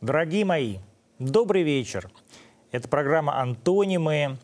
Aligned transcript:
Дорогие 0.00 0.44
мои, 0.44 0.76
добрый 1.18 1.64
вечер. 1.64 2.08
Это 2.70 2.86
программа 2.86 3.40
«Антонимы», 3.40 4.38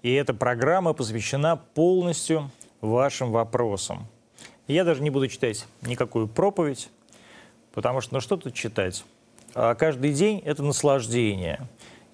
и 0.00 0.10
эта 0.10 0.32
программа 0.32 0.94
посвящена 0.94 1.56
полностью 1.56 2.50
вашим 2.80 3.30
вопросам. 3.30 4.06
Я 4.66 4.84
даже 4.84 5.02
не 5.02 5.10
буду 5.10 5.28
читать 5.28 5.66
никакую 5.82 6.28
проповедь, 6.28 6.88
потому 7.74 8.00
что 8.00 8.14
ну 8.14 8.20
что 8.22 8.38
тут 8.38 8.54
читать? 8.54 9.04
А 9.54 9.74
каждый 9.74 10.14
день 10.14 10.40
это 10.46 10.62
наслаждение. 10.62 11.68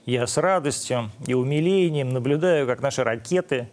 Я 0.05 0.27
с 0.27 0.37
радостью 0.37 1.12
и 1.25 1.35
умилением 1.35 2.09
наблюдаю, 2.09 2.67
как 2.67 2.80
наши 2.83 3.05
ракеты 3.05 3.69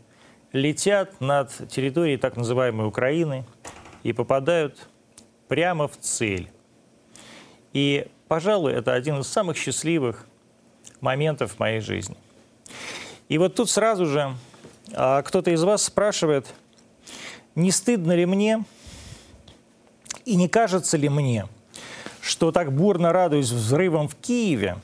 летят 0.53 1.19
над 1.19 1.49
территорией 1.67 2.17
так 2.17 2.37
называемой 2.37 2.85
Украины 2.85 3.43
и 4.03 4.13
попадают 4.13 4.87
прямо 5.47 5.87
в 5.87 5.97
цель. 5.97 6.51
И, 7.73 8.07
пожалуй, 8.29 8.71
это 8.73 8.93
один 8.93 9.19
из 9.19 9.27
самых 9.27 9.57
счастливых 9.57 10.25
моментов 11.01 11.53
в 11.53 11.59
моей 11.59 11.81
жизни. 11.81 12.15
И 13.27 13.37
вот 13.37 13.55
тут 13.55 13.69
сразу 13.69 14.05
же 14.05 14.33
а, 14.93 15.21
кто-то 15.23 15.51
из 15.51 15.63
вас 15.63 15.83
спрашивает, 15.83 16.45
не 17.55 17.71
стыдно 17.71 18.15
ли 18.15 18.25
мне 18.25 18.63
и 20.25 20.35
не 20.35 20.47
кажется 20.47 20.95
ли 20.95 21.09
мне, 21.09 21.47
что 22.21 22.51
так 22.51 22.71
бурно 22.71 23.11
радуясь 23.11 23.49
взрывом 23.49 24.07
в 24.07 24.15
Киеве, 24.15 24.77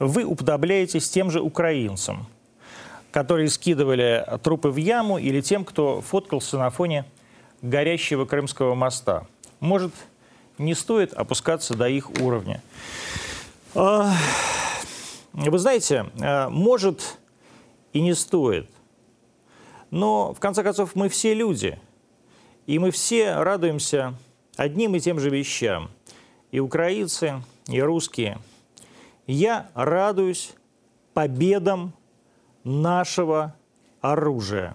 вы 0.00 0.24
уподобляетесь 0.24 1.08
тем 1.08 1.30
же 1.30 1.40
украинцам, 1.40 2.26
которые 3.12 3.48
скидывали 3.50 4.26
трупы 4.42 4.68
в 4.70 4.76
яму, 4.76 5.18
или 5.18 5.40
тем, 5.40 5.64
кто 5.64 6.00
фоткался 6.00 6.58
на 6.58 6.70
фоне 6.70 7.04
горящего 7.62 8.24
Крымского 8.24 8.74
моста. 8.74 9.26
Может, 9.60 9.92
не 10.58 10.74
стоит 10.74 11.12
опускаться 11.12 11.74
до 11.74 11.88
их 11.88 12.10
уровня. 12.20 12.62
А, 13.74 14.12
вы 15.32 15.58
знаете, 15.58 16.06
а, 16.20 16.48
может 16.48 17.18
и 17.92 18.00
не 18.00 18.14
стоит. 18.14 18.68
Но, 19.90 20.32
в 20.32 20.40
конце 20.40 20.62
концов, 20.62 20.94
мы 20.94 21.08
все 21.08 21.34
люди. 21.34 21.78
И 22.66 22.78
мы 22.78 22.90
все 22.90 23.36
радуемся 23.36 24.14
одним 24.56 24.94
и 24.94 25.00
тем 25.00 25.20
же 25.20 25.30
вещам. 25.30 25.90
И 26.50 26.60
украинцы, 26.60 27.42
и 27.68 27.80
русские. 27.80 28.38
Я 29.26 29.68
радуюсь 29.74 30.54
победам 31.14 31.92
нашего 32.64 33.54
оружия. 34.00 34.74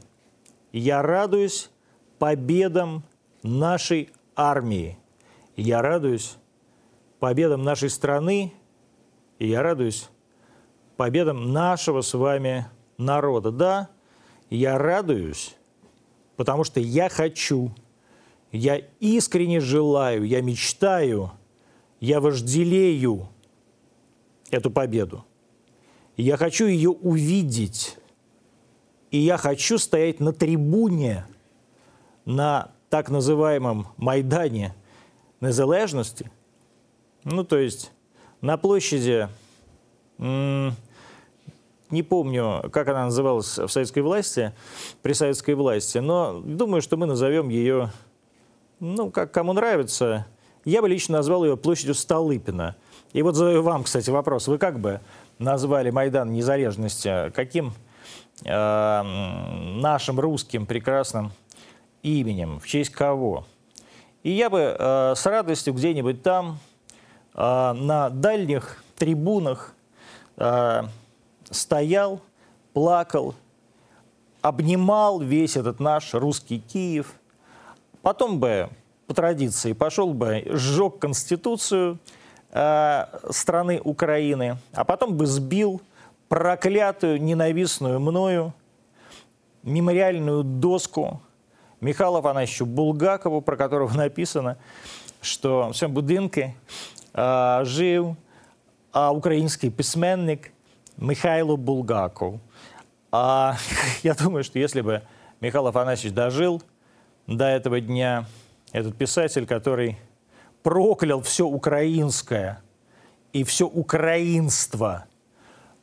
Я 0.72 1.02
радуюсь 1.02 1.70
победам 2.20 3.04
нашей 3.44 4.10
армии. 4.36 4.99
Я 5.60 5.82
радуюсь 5.82 6.38
победам 7.20 7.64
нашей 7.64 7.90
страны, 7.90 8.54
и 9.40 9.48
я 9.50 9.62
радуюсь 9.62 10.08
победам 10.96 11.52
нашего 11.52 12.00
с 12.00 12.14
вами 12.14 12.68
народа. 12.98 13.52
Да, 13.52 13.90
я 14.50 14.78
радуюсь, 14.78 15.54
потому 16.38 16.64
что 16.64 16.80
я 16.80 17.10
хочу, 17.10 17.76
я 18.54 18.78
искренне 19.02 19.60
желаю, 19.60 20.24
я 20.24 20.42
мечтаю, 20.42 21.34
я 22.00 22.22
вожделею 22.22 23.28
эту 24.52 24.72
победу. 24.72 25.26
Я 26.16 26.38
хочу 26.38 26.68
ее 26.68 26.92
увидеть. 26.92 27.98
И 29.12 29.18
я 29.18 29.36
хочу 29.36 29.78
стоять 29.78 30.22
на 30.22 30.32
трибуне, 30.32 31.26
на 32.24 32.72
так 32.90 33.10
называемом 33.10 33.88
Майдане 33.98 34.74
Незалежности, 35.42 36.30
ну, 37.24 37.44
то 37.44 37.58
есть 37.58 37.92
на 38.42 38.58
площади, 38.58 39.30
не 40.18 40.74
помню, 42.04 42.70
как 42.72 42.88
она 42.88 43.06
называлась 43.06 43.58
в 43.58 43.68
советской 43.70 44.00
власти, 44.00 44.54
при 45.02 45.14
советской 45.14 45.56
власти, 45.56 45.98
но 45.98 46.40
думаю, 46.40 46.82
что 46.82 46.98
мы 46.98 47.06
назовем 47.06 47.50
ее, 47.50 47.92
ну, 48.80 49.12
как 49.12 49.32
кому 49.32 49.54
нравится. 49.54 50.28
Я 50.66 50.82
бы 50.82 50.90
лично 50.90 51.18
назвал 51.18 51.46
ее 51.46 51.58
площадью 51.58 51.96
Столыпина. 51.96 52.76
И 53.14 53.22
вот 53.22 53.36
задаю 53.36 53.64
вам, 53.64 53.84
кстати, 53.84 54.10
вопрос. 54.10 54.48
Вы 54.48 54.58
как 54.58 54.80
бы 54.80 55.02
назвали 55.40 55.90
Майдан 55.90 56.32
Незалежности 56.32 57.32
каким 57.32 57.74
э, 58.46 59.02
нашим 59.82 60.20
русским 60.20 60.66
прекрасным 60.66 61.32
именем, 62.04 62.60
в 62.60 62.68
честь 62.68 62.92
кого? 62.92 63.46
И 64.24 64.32
я 64.32 64.50
бы 64.50 64.76
э, 64.78 65.14
с 65.16 65.26
радостью 65.26 65.74
где-нибудь 65.74 66.22
там, 66.24 66.60
э, 67.36 67.74
на 67.74 68.10
дальних 68.10 68.84
трибунах, 68.98 69.74
э, 70.38 70.84
стоял, 71.50 72.20
плакал, 72.74 73.34
обнимал 74.42 75.20
весь 75.22 75.56
этот 75.56 75.80
наш 75.80 76.14
русский 76.14 76.60
Киев. 76.60 77.14
Потом 78.02 78.40
бы, 78.40 78.70
по 79.08 79.14
традиции, 79.14 79.74
пошел 79.74 80.14
бы, 80.14 80.44
сжег 80.50 81.00
Конституцию 81.00 81.98
э, 82.52 83.06
страны 83.30 83.80
Украины, 83.84 84.58
а 84.74 84.84
потом 84.84 85.16
бы 85.16 85.26
сбил 85.28 85.82
проклятую, 86.28 87.22
ненавистную 87.22 88.00
мною 88.00 88.54
мемориальную 89.64 90.44
доску 90.44 91.22
Михайлу 91.82 92.18
Афанасьевичу 92.18 92.66
Булгакову, 92.66 93.42
про 93.42 93.58
которого 93.58 93.98
написано, 93.98 94.56
що 95.22 95.70
в 95.72 95.76
цьому 95.76 95.94
будинку 95.94 96.42
а, 97.14 97.62
жив 97.64 98.16
а, 98.92 99.12
український 99.12 99.70
письменник 99.70 100.52
Михайло 100.98 101.58
Булгаков. 101.58 102.40
А 103.12 103.56
я 104.04 104.14
думаю, 104.14 104.44
что 104.44 104.60
если 104.60 104.82
бы 104.82 105.02
Михаил 105.42 105.68
Афанасьевич 105.68 106.14
дожил 106.14 106.62
до 107.28 107.46
этого 107.46 107.80
дня, 107.80 108.26
этот 108.72 108.96
писатель, 108.98 109.46
который 109.46 109.98
проклял 110.64 111.22
все 111.22 111.46
украинское 111.46 112.62
и 113.34 113.44
все 113.44 113.66
украинство 113.66 115.06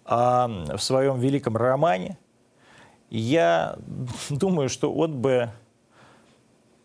а, 0.04 0.48
в 0.76 0.78
своем 0.78 1.18
великом 1.18 1.56
романе, 1.56 2.18
я 3.08 3.76
думаю, 4.28 4.68
что 4.68 4.92
он 4.92 5.20
бы 5.20 5.50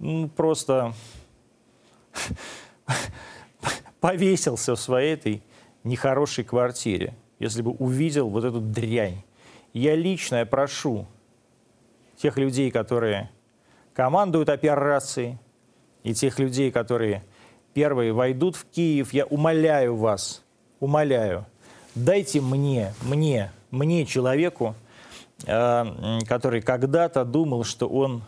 ну, 0.01 0.28
просто 0.29 0.94
повесился 4.00 4.75
в 4.75 4.79
своей 4.79 5.13
этой 5.13 5.44
нехорошей 5.84 6.44
квартире, 6.44 7.13
если 7.39 7.62
бы 7.62 7.72
увидел 7.72 8.29
вот 8.29 8.44
эту 8.44 8.59
дрянь. 8.59 9.23
Я 9.73 9.95
лично 9.95 10.38
я 10.38 10.45
прошу 10.45 11.06
тех 12.17 12.38
людей, 12.38 12.72
которые 12.72 13.29
командуют 13.94 14.50
операцией, 14.50 15.38
и 16.03 16.16
тех 16.16 16.39
людей, 16.39 16.72
которые 16.72 17.23
первые 17.75 18.12
войдут 18.12 18.56
в 18.56 18.66
Киев, 18.66 19.13
я 19.13 19.25
умоляю 19.25 19.95
вас, 19.95 20.44
умоляю, 20.79 21.45
дайте 21.94 22.41
мне, 22.41 22.95
мне, 23.03 23.51
мне, 23.69 24.07
человеку, 24.07 24.73
э, 25.45 26.19
который 26.28 26.62
когда-то 26.63 27.23
думал, 27.23 27.63
что 27.63 27.88
он 27.88 28.23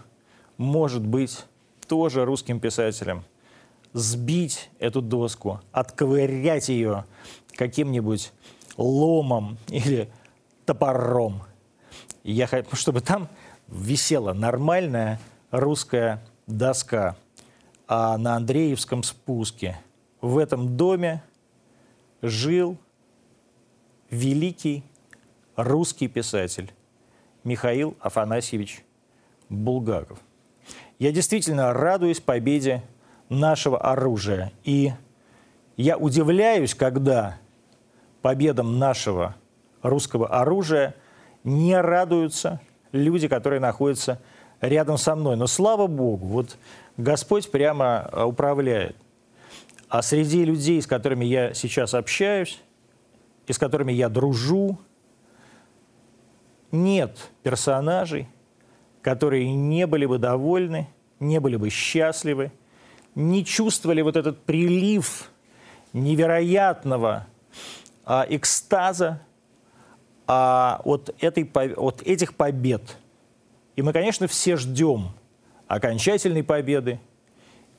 может 0.57 1.03
быть 1.03 1.45
тоже 1.93 2.25
русским 2.25 2.59
писателям, 2.59 3.23
сбить 3.93 4.71
эту 4.79 4.99
доску, 4.99 5.61
отковырять 5.71 6.67
ее 6.69 7.05
каким-нибудь 7.55 8.33
ломом 8.77 9.59
или 9.67 10.09
топором. 10.65 11.43
Я 12.23 12.47
хочу, 12.47 12.75
чтобы 12.75 13.01
там 13.01 13.29
висела 13.67 14.33
нормальная 14.33 15.19
русская 15.51 16.25
доска. 16.47 17.15
А 17.87 18.17
на 18.17 18.37
Андреевском 18.37 19.03
спуске 19.03 19.79
в 20.19 20.39
этом 20.39 20.75
доме 20.75 21.21
жил 22.23 22.75
великий 24.09 24.83
русский 25.55 26.07
писатель 26.07 26.73
Михаил 27.43 27.95
Афанасьевич 27.99 28.83
Булгаков. 29.47 30.17
Я 30.99 31.11
действительно 31.11 31.73
радуюсь 31.73 32.19
победе 32.19 32.83
нашего 33.29 33.79
оружия. 33.79 34.51
И 34.63 34.91
я 35.75 35.97
удивляюсь, 35.97 36.75
когда 36.75 37.37
победам 38.21 38.79
нашего 38.79 39.35
русского 39.81 40.27
оружия 40.27 40.95
не 41.43 41.79
радуются 41.79 42.61
люди, 42.91 43.27
которые 43.27 43.59
находятся 43.59 44.19
рядом 44.61 44.97
со 44.97 45.15
мной. 45.15 45.35
Но 45.35 45.47
слава 45.47 45.87
Богу, 45.87 46.25
вот 46.27 46.57
Господь 46.97 47.51
прямо 47.51 48.09
э, 48.11 48.23
управляет. 48.23 48.95
А 49.89 50.01
среди 50.01 50.45
людей, 50.45 50.81
с 50.81 50.87
которыми 50.87 51.25
я 51.25 51.53
сейчас 51.53 51.93
общаюсь, 51.93 52.61
и 53.45 53.53
с 53.53 53.57
которыми 53.57 53.91
я 53.91 54.09
дружу, 54.09 54.79
нет 56.71 57.29
персонажей, 57.43 58.27
которые 59.03 59.53
не 59.53 59.85
были 59.85 60.05
бы 60.05 60.17
довольны, 60.17 60.87
не 61.19 61.39
были 61.39 61.57
бы 61.57 61.69
счастливы, 61.69 62.51
не 63.13 63.45
чувствовали 63.45 64.01
вот 64.01 64.15
этот 64.15 64.41
прилив 64.43 65.29
невероятного 65.91 67.27
а, 68.05 68.25
экстаза 68.29 69.21
а, 70.25 70.81
от, 70.83 71.13
этой, 71.19 71.43
от 71.75 72.01
этих 72.01 72.33
побед. 72.33 72.97
И 73.75 73.81
мы, 73.81 73.93
конечно, 73.93 74.27
все 74.27 74.55
ждем 74.55 75.09
окончательной 75.67 76.43
победы 76.43 76.99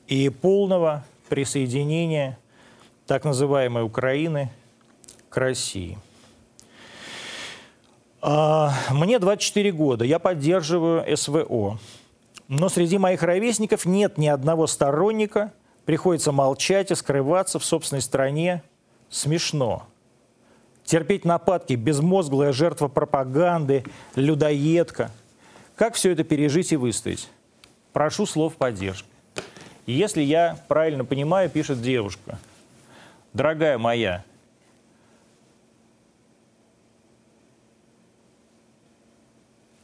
и 0.07 0.29
полного 0.29 1.03
присоединения 1.27 2.37
так 3.07 3.23
называемой 3.23 3.83
Украины 3.83 4.51
к 5.29 5.37
России. 5.37 5.97
А, 8.27 8.73
мне 8.89 9.19
24 9.19 9.71
года, 9.71 10.03
я 10.03 10.17
поддерживаю 10.17 11.15
СВО. 11.15 11.77
Но 12.47 12.69
среди 12.69 12.97
моих 12.97 13.21
ровесников 13.21 13.85
нет 13.85 14.17
ни 14.17 14.25
одного 14.25 14.65
сторонника, 14.65 15.53
приходится 15.85 16.31
молчать 16.31 16.89
и 16.89 16.95
скрываться 16.95 17.59
в 17.59 17.65
собственной 17.65 18.01
стране. 18.01 18.63
Смешно. 19.11 19.85
Терпеть 20.85 21.23
нападки, 21.23 21.73
безмозглая 21.73 22.51
жертва 22.51 22.87
пропаганды, 22.87 23.83
людоедка. 24.15 25.11
Как 25.75 25.93
все 25.93 26.11
это 26.11 26.23
пережить 26.23 26.71
и 26.71 26.77
выстоять? 26.77 27.29
Прошу 27.93 28.25
слов 28.25 28.55
поддержки. 28.55 29.07
Если 29.85 30.23
я 30.23 30.57
правильно 30.67 31.05
понимаю, 31.05 31.47
пишет 31.47 31.79
девушка. 31.79 32.39
Дорогая 33.33 33.77
моя, 33.77 34.23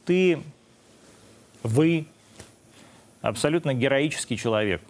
ты, 0.04 0.42
вы 1.62 2.06
абсолютно 3.20 3.74
героический 3.74 4.36
человек. 4.36 4.82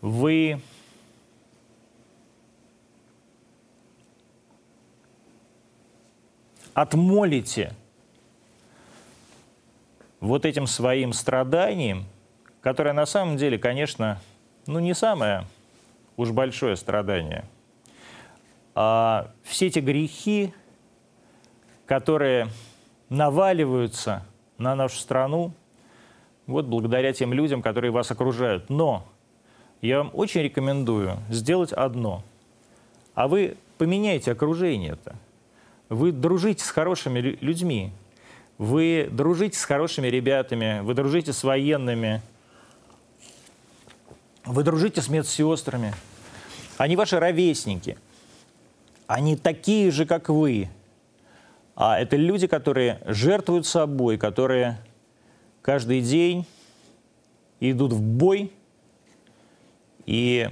Вы 0.00 0.60
отмолите 6.74 7.74
вот 10.20 10.44
этим 10.44 10.66
своим 10.66 11.12
страданием, 11.12 12.04
которое 12.60 12.92
на 12.92 13.06
самом 13.06 13.36
деле, 13.36 13.58
конечно, 13.58 14.20
ну 14.66 14.78
не 14.78 14.94
самое 14.94 15.44
уж 16.16 16.30
большое 16.30 16.76
страдание, 16.76 17.44
а 18.74 19.32
все 19.42 19.66
эти 19.66 19.80
грехи, 19.80 20.52
которые 21.86 22.48
наваливаются 23.08 24.24
на 24.58 24.74
нашу 24.74 24.98
страну, 24.98 25.52
вот 26.46 26.66
благодаря 26.66 27.12
тем 27.12 27.32
людям, 27.32 27.62
которые 27.62 27.90
вас 27.90 28.10
окружают. 28.10 28.70
Но 28.70 29.04
я 29.82 29.98
вам 29.98 30.10
очень 30.14 30.42
рекомендую 30.42 31.18
сделать 31.28 31.72
одно. 31.72 32.22
А 33.14 33.28
вы 33.28 33.56
поменяйте 33.76 34.32
окружение-то. 34.32 35.16
Вы 35.88 36.12
дружите 36.12 36.64
с 36.64 36.70
хорошими 36.70 37.20
людьми. 37.20 37.92
Вы 38.56 39.08
дружите 39.10 39.58
с 39.58 39.64
хорошими 39.64 40.08
ребятами. 40.08 40.80
Вы 40.80 40.94
дружите 40.94 41.32
с 41.32 41.44
военными. 41.44 42.22
Вы 44.44 44.64
дружите 44.64 45.02
с 45.02 45.08
медсестрами. 45.08 45.94
Они 46.78 46.96
ваши 46.96 47.20
ровесники. 47.20 47.98
Они 49.06 49.36
такие 49.36 49.90
же, 49.90 50.06
как 50.06 50.28
вы. 50.28 50.68
А 51.80 51.96
это 51.96 52.16
люди, 52.16 52.48
которые 52.48 53.00
жертвуют 53.06 53.64
собой, 53.64 54.18
которые 54.18 54.80
каждый 55.62 56.00
день 56.00 56.44
идут 57.60 57.92
в 57.92 58.02
бой 58.02 58.52
и 60.04 60.50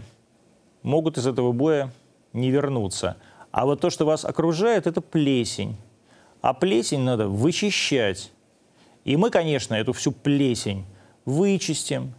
могут 0.84 1.18
из 1.18 1.26
этого 1.26 1.50
боя 1.50 1.90
не 2.32 2.52
вернуться. 2.52 3.16
А 3.50 3.66
вот 3.66 3.80
то, 3.80 3.90
что 3.90 4.06
вас 4.06 4.24
окружает, 4.24 4.86
это 4.86 5.00
плесень. 5.00 5.76
А 6.42 6.54
плесень 6.54 7.00
надо 7.00 7.26
вычищать. 7.26 8.30
И 9.04 9.16
мы, 9.16 9.30
конечно, 9.30 9.74
эту 9.74 9.92
всю 9.94 10.12
плесень 10.12 10.84
вычистим. 11.24 12.14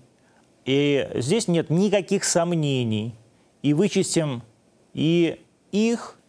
И 0.65 1.10
здесь 1.15 1.48
нет 1.48 1.69
никаких 1.69 2.25
сомнений. 2.25 3.15
И 3.62 3.74
вычистим 3.74 4.44
и 4.94 5.42
их, 5.71 6.19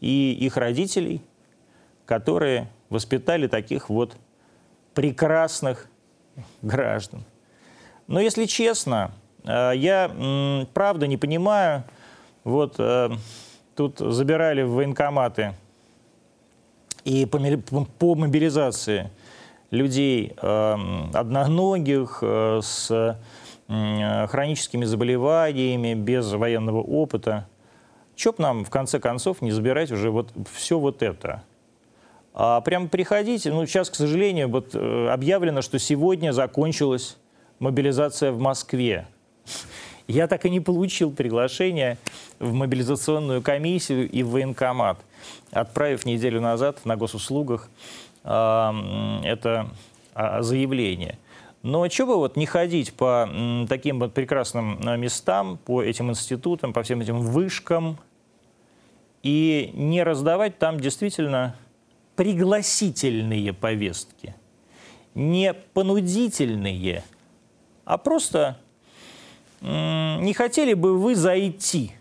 и 0.00 0.36
их 0.38 0.58
родителей, 0.58 1.22
которые 2.12 2.68
воспитали 2.90 3.46
таких 3.46 3.88
вот 3.88 4.16
прекрасных 4.92 5.88
граждан. 6.60 7.24
Но 8.06 8.20
если 8.20 8.44
честно, 8.44 9.12
э, 9.44 9.72
я 9.76 10.10
правда 10.74 11.06
не 11.06 11.16
понимаю, 11.16 11.84
вот 12.44 12.74
э, 12.76 13.08
тут 13.74 13.98
забирали 13.98 14.60
в 14.60 14.72
военкоматы 14.72 15.54
и 17.04 17.24
по 17.24 18.14
мобилизации 18.14 19.10
людей 19.70 20.34
э, 20.36 20.76
одноногих, 21.14 22.22
с 22.22 23.16
хроническими 23.68 24.84
заболеваниями, 24.84 25.94
без 25.94 26.30
военного 26.30 26.82
опыта. 26.82 27.48
Чё 28.16 28.32
б 28.32 28.36
нам, 28.42 28.64
в 28.66 28.70
конце 28.70 29.00
концов, 29.00 29.40
не 29.40 29.50
забирать 29.50 29.90
уже 29.90 30.10
вот 30.10 30.28
все 30.52 30.78
вот 30.78 31.02
это? 31.02 31.42
А 32.34 32.60
прям 32.60 32.88
приходите. 32.88 33.52
Ну, 33.52 33.66
сейчас, 33.66 33.90
к 33.90 33.94
сожалению, 33.94 34.48
вот 34.48 34.74
э, 34.74 35.08
объявлено, 35.08 35.60
что 35.62 35.78
сегодня 35.78 36.32
закончилась 36.32 37.16
мобилизация 37.58 38.32
в 38.32 38.38
Москве. 38.38 39.06
Я 40.08 40.26
так 40.26 40.44
и 40.46 40.50
не 40.50 40.60
получил 40.60 41.12
приглашение 41.12 41.98
в 42.38 42.52
мобилизационную 42.52 43.42
комиссию 43.42 44.08
и 44.10 44.22
в 44.22 44.30
военкомат, 44.30 44.98
отправив 45.52 46.04
неделю 46.04 46.40
назад 46.40 46.84
на 46.84 46.96
госуслугах 46.96 47.68
э, 48.24 48.28
это 49.24 49.68
э, 50.14 50.42
заявление. 50.42 51.18
Но 51.62 51.88
что 51.88 52.06
бы 52.06 52.16
вот 52.16 52.36
не 52.36 52.46
ходить 52.46 52.92
по 52.92 53.28
таким 53.68 54.00
вот 54.00 54.14
прекрасным 54.14 54.80
э, 54.80 54.96
местам, 54.96 55.58
по 55.58 55.82
этим 55.82 56.10
институтам, 56.10 56.72
по 56.72 56.82
всем 56.82 57.00
этим 57.00 57.20
вышкам, 57.20 57.98
и 59.22 59.70
не 59.74 60.02
раздавать 60.02 60.58
там 60.58 60.80
действительно 60.80 61.54
пригласительные 62.16 63.52
повестки, 63.52 64.34
не 65.14 65.54
понудительные, 65.54 67.02
а 67.84 67.98
просто 67.98 68.58
не 69.60 70.32
хотели 70.34 70.74
бы 70.74 70.98
вы 70.98 71.14
зайти, 71.14 71.92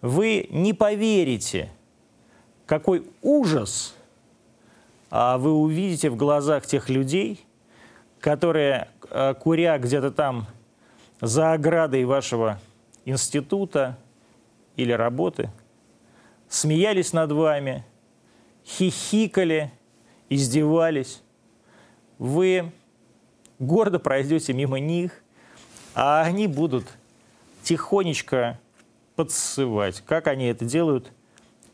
вы 0.00 0.46
не 0.50 0.72
поверите, 0.72 1.70
какой 2.66 3.06
ужас 3.22 3.94
а 5.08 5.38
вы 5.38 5.52
увидите 5.52 6.10
в 6.10 6.16
глазах 6.16 6.66
тех 6.66 6.88
людей, 6.88 7.44
которые, 8.20 8.88
а, 9.08 9.34
куря 9.34 9.78
где-то 9.78 10.10
там 10.10 10.46
за 11.20 11.52
оградой 11.52 12.04
вашего 12.04 12.60
института 13.04 13.96
или 14.74 14.92
работы, 14.92 15.50
смеялись 16.48 17.12
над 17.12 17.32
вами– 17.32 17.84
хихикали, 18.66 19.70
издевались. 20.28 21.22
Вы 22.18 22.72
гордо 23.58 23.98
пройдете 23.98 24.52
мимо 24.52 24.80
них, 24.80 25.22
а 25.94 26.22
они 26.22 26.46
будут 26.46 26.86
тихонечко 27.62 28.58
подсывать, 29.14 30.02
как 30.06 30.26
они 30.26 30.46
это 30.46 30.64
делают 30.64 31.10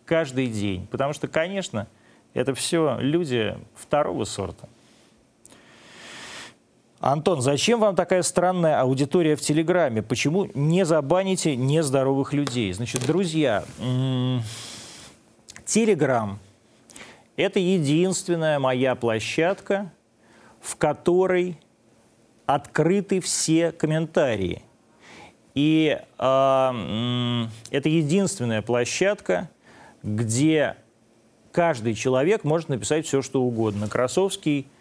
каждый 0.04 0.46
день. 0.46 0.86
Потому 0.88 1.12
что, 1.12 1.28
конечно, 1.28 1.86
это 2.34 2.54
все 2.54 2.98
люди 3.00 3.56
второго 3.74 4.24
сорта. 4.24 4.68
Антон, 7.00 7.42
зачем 7.42 7.80
вам 7.80 7.96
такая 7.96 8.22
странная 8.22 8.80
аудитория 8.80 9.34
в 9.34 9.40
Телеграме? 9.40 10.02
Почему 10.02 10.48
не 10.54 10.84
забаните 10.84 11.56
нездоровых 11.56 12.32
людей? 12.32 12.72
Значит, 12.72 13.04
друзья, 13.04 13.64
Телеграм 15.64 16.38
это 17.42 17.58
единственная 17.58 18.58
моя 18.58 18.94
площадка, 18.94 19.90
в 20.60 20.76
которой 20.76 21.58
открыты 22.46 23.20
все 23.20 23.72
комментарии. 23.72 24.62
И 25.54 25.98
э, 25.98 27.46
это 27.70 27.88
единственная 27.88 28.62
площадка, 28.62 29.50
где 30.02 30.76
каждый 31.52 31.94
человек 31.94 32.44
может 32.44 32.68
написать 32.68 33.06
все, 33.06 33.22
что 33.22 33.42
угодно. 33.42 33.88
Красовский– 33.88 34.66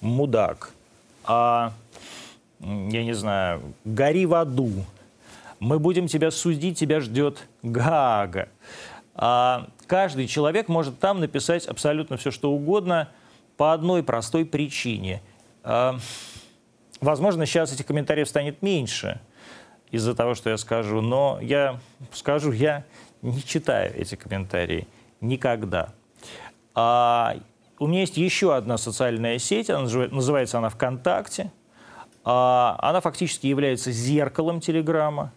мудак. 0.00 0.72
А, 1.24 1.72
я 2.60 3.04
не 3.04 3.14
знаю, 3.14 3.74
гори 3.84 4.26
в 4.26 4.34
аду. 4.34 4.72
Мы 5.58 5.78
будем 5.78 6.06
тебя 6.06 6.30
судить, 6.30 6.78
тебя 6.78 7.00
ждет 7.00 7.48
Гага. 7.62 8.48
А, 9.14 9.68
каждый 9.86 10.26
человек 10.26 10.68
может 10.68 10.98
там 10.98 11.20
написать 11.20 11.66
абсолютно 11.66 12.16
все, 12.16 12.30
что 12.30 12.50
угодно 12.50 13.08
по 13.56 13.72
одной 13.72 14.02
простой 14.02 14.44
причине. 14.44 15.22
А, 15.62 15.98
возможно, 17.00 17.46
сейчас 17.46 17.72
этих 17.72 17.86
комментариев 17.86 18.28
станет 18.28 18.62
меньше 18.62 19.20
из-за 19.90 20.14
того, 20.14 20.34
что 20.34 20.50
я 20.50 20.56
скажу, 20.56 21.00
но 21.00 21.38
я 21.40 21.80
скажу, 22.12 22.52
я 22.52 22.84
не 23.22 23.42
читаю 23.42 23.92
эти 23.96 24.14
комментарии 24.14 24.86
никогда. 25.20 25.92
А, 26.74 27.36
у 27.78 27.86
меня 27.86 28.00
есть 28.00 28.16
еще 28.16 28.54
одна 28.54 28.78
социальная 28.78 29.38
сеть, 29.38 29.70
она 29.70 29.80
называется 29.80 30.58
она 30.58 30.68
ВКонтакте. 30.68 31.52
А, 32.24 32.76
она 32.80 33.00
фактически 33.00 33.46
является 33.46 33.92
зеркалом 33.92 34.60
Телеграма. 34.60 35.32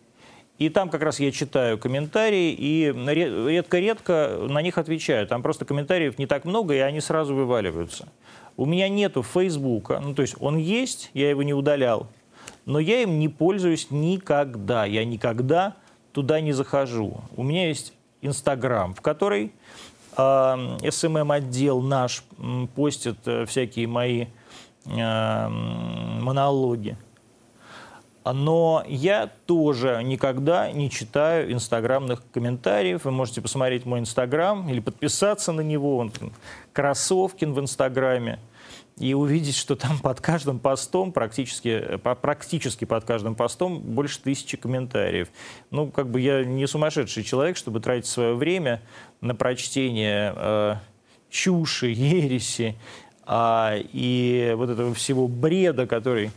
И 0.59 0.67
там 0.67 0.89
как 0.89 1.01
раз 1.01 1.21
я 1.21 1.31
читаю 1.31 1.77
комментарии, 1.77 2.51
и 2.51 2.93
редко-редко 2.93 4.45
на 4.49 4.61
них 4.61 4.77
отвечаю. 4.77 5.25
Там 5.25 5.41
просто 5.41 5.63
комментариев 5.63 6.19
не 6.19 6.27
так 6.27 6.43
много, 6.43 6.75
и 6.75 6.79
они 6.79 6.99
сразу 6.99 7.33
вываливаются. 7.33 8.09
У 8.57 8.65
меня 8.65 8.89
нету 8.89 9.23
Фейсбука, 9.23 10.01
ну 10.01 10.13
то 10.13 10.21
есть 10.21 10.35
он 10.41 10.57
есть, 10.57 11.11
я 11.13 11.29
его 11.29 11.43
не 11.43 11.53
удалял, 11.53 12.07
но 12.65 12.79
я 12.79 13.01
им 13.01 13.19
не 13.19 13.29
пользуюсь 13.29 13.87
никогда. 13.89 14.83
Я 14.83 15.05
никогда 15.05 15.75
туда 16.11 16.41
не 16.41 16.51
захожу. 16.51 17.21
У 17.37 17.43
меня 17.43 17.69
есть 17.69 17.93
Инстаграм, 18.21 18.93
в 18.93 18.99
который 18.99 19.53
э, 20.17 20.77
СММ-отдел 20.89 21.81
наш 21.81 22.25
постит 22.75 23.17
всякие 23.47 23.87
мои 23.87 24.25
э, 24.85 25.47
монологи. 25.47 26.97
Но 28.33 28.83
я 28.87 29.31
тоже 29.45 30.01
никогда 30.03 30.71
не 30.71 30.89
читаю 30.89 31.51
инстаграмных 31.51 32.21
комментариев. 32.31 33.05
Вы 33.05 33.11
можете 33.11 33.41
посмотреть 33.41 33.85
мой 33.85 33.99
инстаграм 33.99 34.67
или 34.69 34.79
подписаться 34.79 35.51
на 35.51 35.61
него. 35.61 35.97
Он 35.97 36.11
Кроссовкин 36.73 37.53
в 37.53 37.59
инстаграме. 37.59 38.39
И 38.97 39.13
увидеть, 39.13 39.55
что 39.55 39.77
там 39.77 39.97
под 39.99 40.19
каждым 40.19 40.59
постом, 40.59 41.13
практически, 41.13 41.97
практически 42.21 42.83
под 42.83 43.05
каждым 43.05 43.33
постом, 43.33 43.79
больше 43.79 44.19
тысячи 44.19 44.57
комментариев. 44.57 45.29
Ну, 45.71 45.89
как 45.89 46.09
бы 46.09 46.19
я 46.19 46.43
не 46.43 46.67
сумасшедший 46.67 47.23
человек, 47.23 47.55
чтобы 47.55 47.79
тратить 47.79 48.07
свое 48.07 48.35
время 48.35 48.81
на 49.21 49.35
прочтение 49.35 50.33
э, 50.35 50.75
чуши, 51.29 51.87
ереси 51.87 52.75
э, 53.25 53.83
и 53.93 54.53
вот 54.57 54.69
этого 54.69 54.93
всего 54.93 55.29
бреда, 55.29 55.87
который 55.87 56.31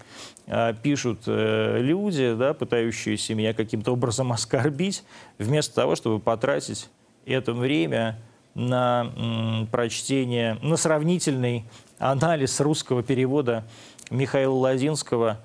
пишут 0.83 1.21
э, 1.27 1.79
люди, 1.81 2.35
да, 2.35 2.53
пытающиеся 2.53 3.35
меня 3.35 3.55
каким-то 3.55 3.93
образом 3.93 4.33
оскорбить, 4.33 5.05
вместо 5.39 5.75
того, 5.75 5.97
чтобы 5.97 6.19
потратить 6.19 6.89
это 7.27 7.53
время 7.53 8.19
на 8.55 9.67
прочтение, 9.71 10.59
на 10.63 10.77
сравнительный 10.77 11.65
анализ 11.99 12.61
русского 12.61 13.03
перевода 13.03 13.65
Михаила 14.11 14.55
Лазинского 14.55 15.39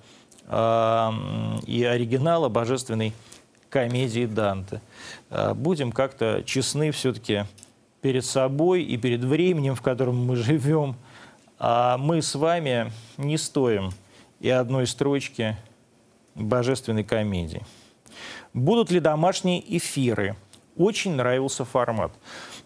э, 0.47 1.11
и 1.67 1.83
оригинала 1.83 2.49
божественной 2.49 3.13
комедии 3.69 4.25
Данте. 4.25 4.81
Э, 5.29 5.53
будем 5.53 5.91
как-то 5.91 6.43
честны 6.45 6.91
все-таки 6.91 7.45
перед 8.01 8.25
собой 8.25 8.83
и 8.83 8.97
перед 8.97 9.23
временем, 9.23 9.75
в 9.75 9.81
котором 9.81 10.25
мы 10.25 10.35
живем. 10.35 10.95
А 11.59 11.97
мы 11.97 12.21
с 12.21 12.35
вами 12.35 12.91
не 13.17 13.37
стоим 13.37 13.91
и 14.39 14.49
одной 14.49 14.87
строчки 14.87 15.57
божественной 16.35 17.03
комедии. 17.03 17.65
Будут 18.53 18.91
ли 18.91 18.99
домашние 18.99 19.77
эфиры? 19.77 20.35
Очень 20.75 21.15
нравился 21.15 21.65
формат. 21.65 22.11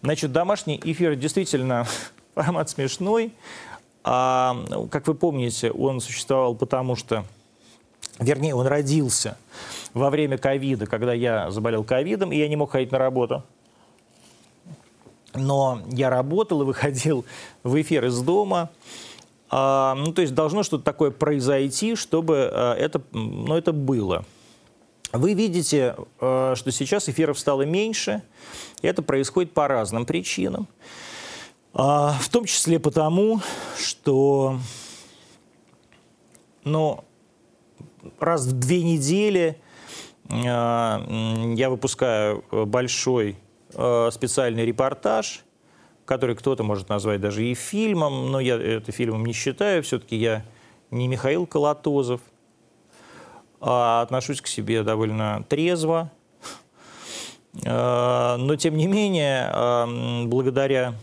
Значит, 0.01 0.31
домашний 0.31 0.79
эфир 0.83 1.15
действительно 1.15 1.85
формат 2.35 2.69
смешной. 2.69 3.33
А, 4.03 4.57
как 4.89 5.07
вы 5.07 5.13
помните, 5.13 5.71
он 5.71 6.01
существовал 6.01 6.55
потому, 6.55 6.95
что, 6.95 7.25
вернее, 8.19 8.55
он 8.55 8.67
родился 8.67 9.37
во 9.93 10.09
время 10.09 10.37
ковида, 10.37 10.87
когда 10.87 11.13
я 11.13 11.51
заболел 11.51 11.83
ковидом, 11.83 12.31
и 12.31 12.37
я 12.37 12.47
не 12.47 12.55
мог 12.55 12.71
ходить 12.71 12.91
на 12.91 12.97
работу. 12.97 13.43
Но 15.33 15.81
я 15.87 16.09
работал 16.09 16.61
и 16.61 16.65
выходил 16.65 17.25
в 17.63 17.79
эфир 17.79 18.05
из 18.05 18.19
дома. 18.21 18.69
А, 19.53 19.96
ну, 19.96 20.13
то 20.13 20.22
есть 20.22 20.34
должно 20.34 20.63
что-то 20.63 20.86
такое 20.86 21.12
произойти, 21.12 21.96
чтобы 21.96 22.50
а, 22.53 22.74
это, 22.74 23.01
ну, 23.12 23.53
это 23.55 23.74
было. 23.74 24.24
Вы 25.12 25.34
видите, 25.34 25.98
а, 26.22 26.55
что 26.55 26.72
сейчас 26.72 27.10
эфиров 27.10 27.38
стало 27.38 27.63
меньше. 27.63 28.24
Это 28.81 29.01
происходит 29.01 29.53
по 29.53 29.67
разным 29.67 30.05
причинам. 30.05 30.67
В 31.74 32.27
том 32.29 32.43
числе 32.43 32.79
потому, 32.79 33.39
что 33.77 34.58
ну, 36.65 37.05
раз 38.20 38.46
в 38.46 38.51
две 38.60 38.84
недели 38.84 39.58
я 40.29 41.70
выпускаю 41.70 42.43
большой 42.51 43.38
специальный 43.70 44.65
репортаж– 44.65 45.46
который 46.12 46.36
кто-то 46.36 46.62
может 46.62 46.89
назвать 46.89 47.22
даже 47.22 47.46
и 47.46 47.53
фильмом, 47.53 48.32
но 48.32 48.41
я 48.41 48.58
это 48.58 48.91
фильмом 48.91 49.25
не 49.25 49.32
считаю, 49.32 49.82
все-таки 49.82 50.18
я 50.18 50.44
не 50.89 51.08
Михаил 51.08 51.46
Колотозов, 51.46 52.20
а 53.62 54.01
отношусь 54.01 54.41
к 54.41 54.48
себе 54.48 54.84
довольно 54.84 55.46
трезво. 55.48 56.12
А, 57.65 58.36
но, 58.36 58.58
тем 58.58 58.75
не 58.75 58.88
менее, 58.88 59.50
а, 59.53 60.25
благодаря 60.25 60.96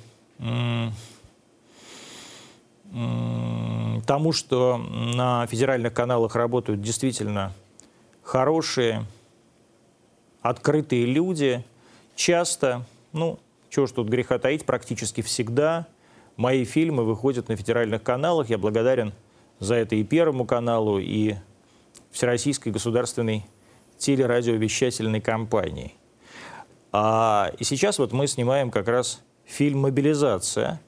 тому, 4.06 4.32
что 4.32 4.76
на 4.76 5.46
федеральных 5.46 5.94
каналах 5.94 6.36
работают 6.36 6.82
действительно 6.82 7.54
хорошие, 8.22 9.06
открытые 10.42 11.06
люди, 11.06 11.64
часто, 12.14 12.84
ну, 13.14 13.38
чего 13.70 13.86
ж 13.86 13.92
тут 13.92 14.08
греха 14.08 14.38
таить, 14.38 14.64
практически 14.64 15.20
всегда 15.20 15.86
мои 16.36 16.64
фильмы 16.64 17.04
выходят 17.04 17.48
на 17.48 17.56
федеральных 17.56 18.02
каналах. 18.02 18.48
Я 18.48 18.58
благодарен 18.58 19.12
за 19.58 19.74
это 19.74 19.96
и 19.96 20.04
Первому 20.04 20.46
каналу, 20.46 20.98
и 20.98 21.34
Всероссийской 22.10 22.72
государственной 22.72 23.44
телерадиовещательной 23.98 25.20
компании. 25.20 25.94
А, 26.92 27.52
и 27.58 27.64
сейчас 27.64 27.98
вот 27.98 28.12
мы 28.12 28.26
снимаем 28.26 28.70
как 28.70 28.88
раз 28.88 29.20
фильм 29.44 29.80
«Мобилизация». 29.80 30.80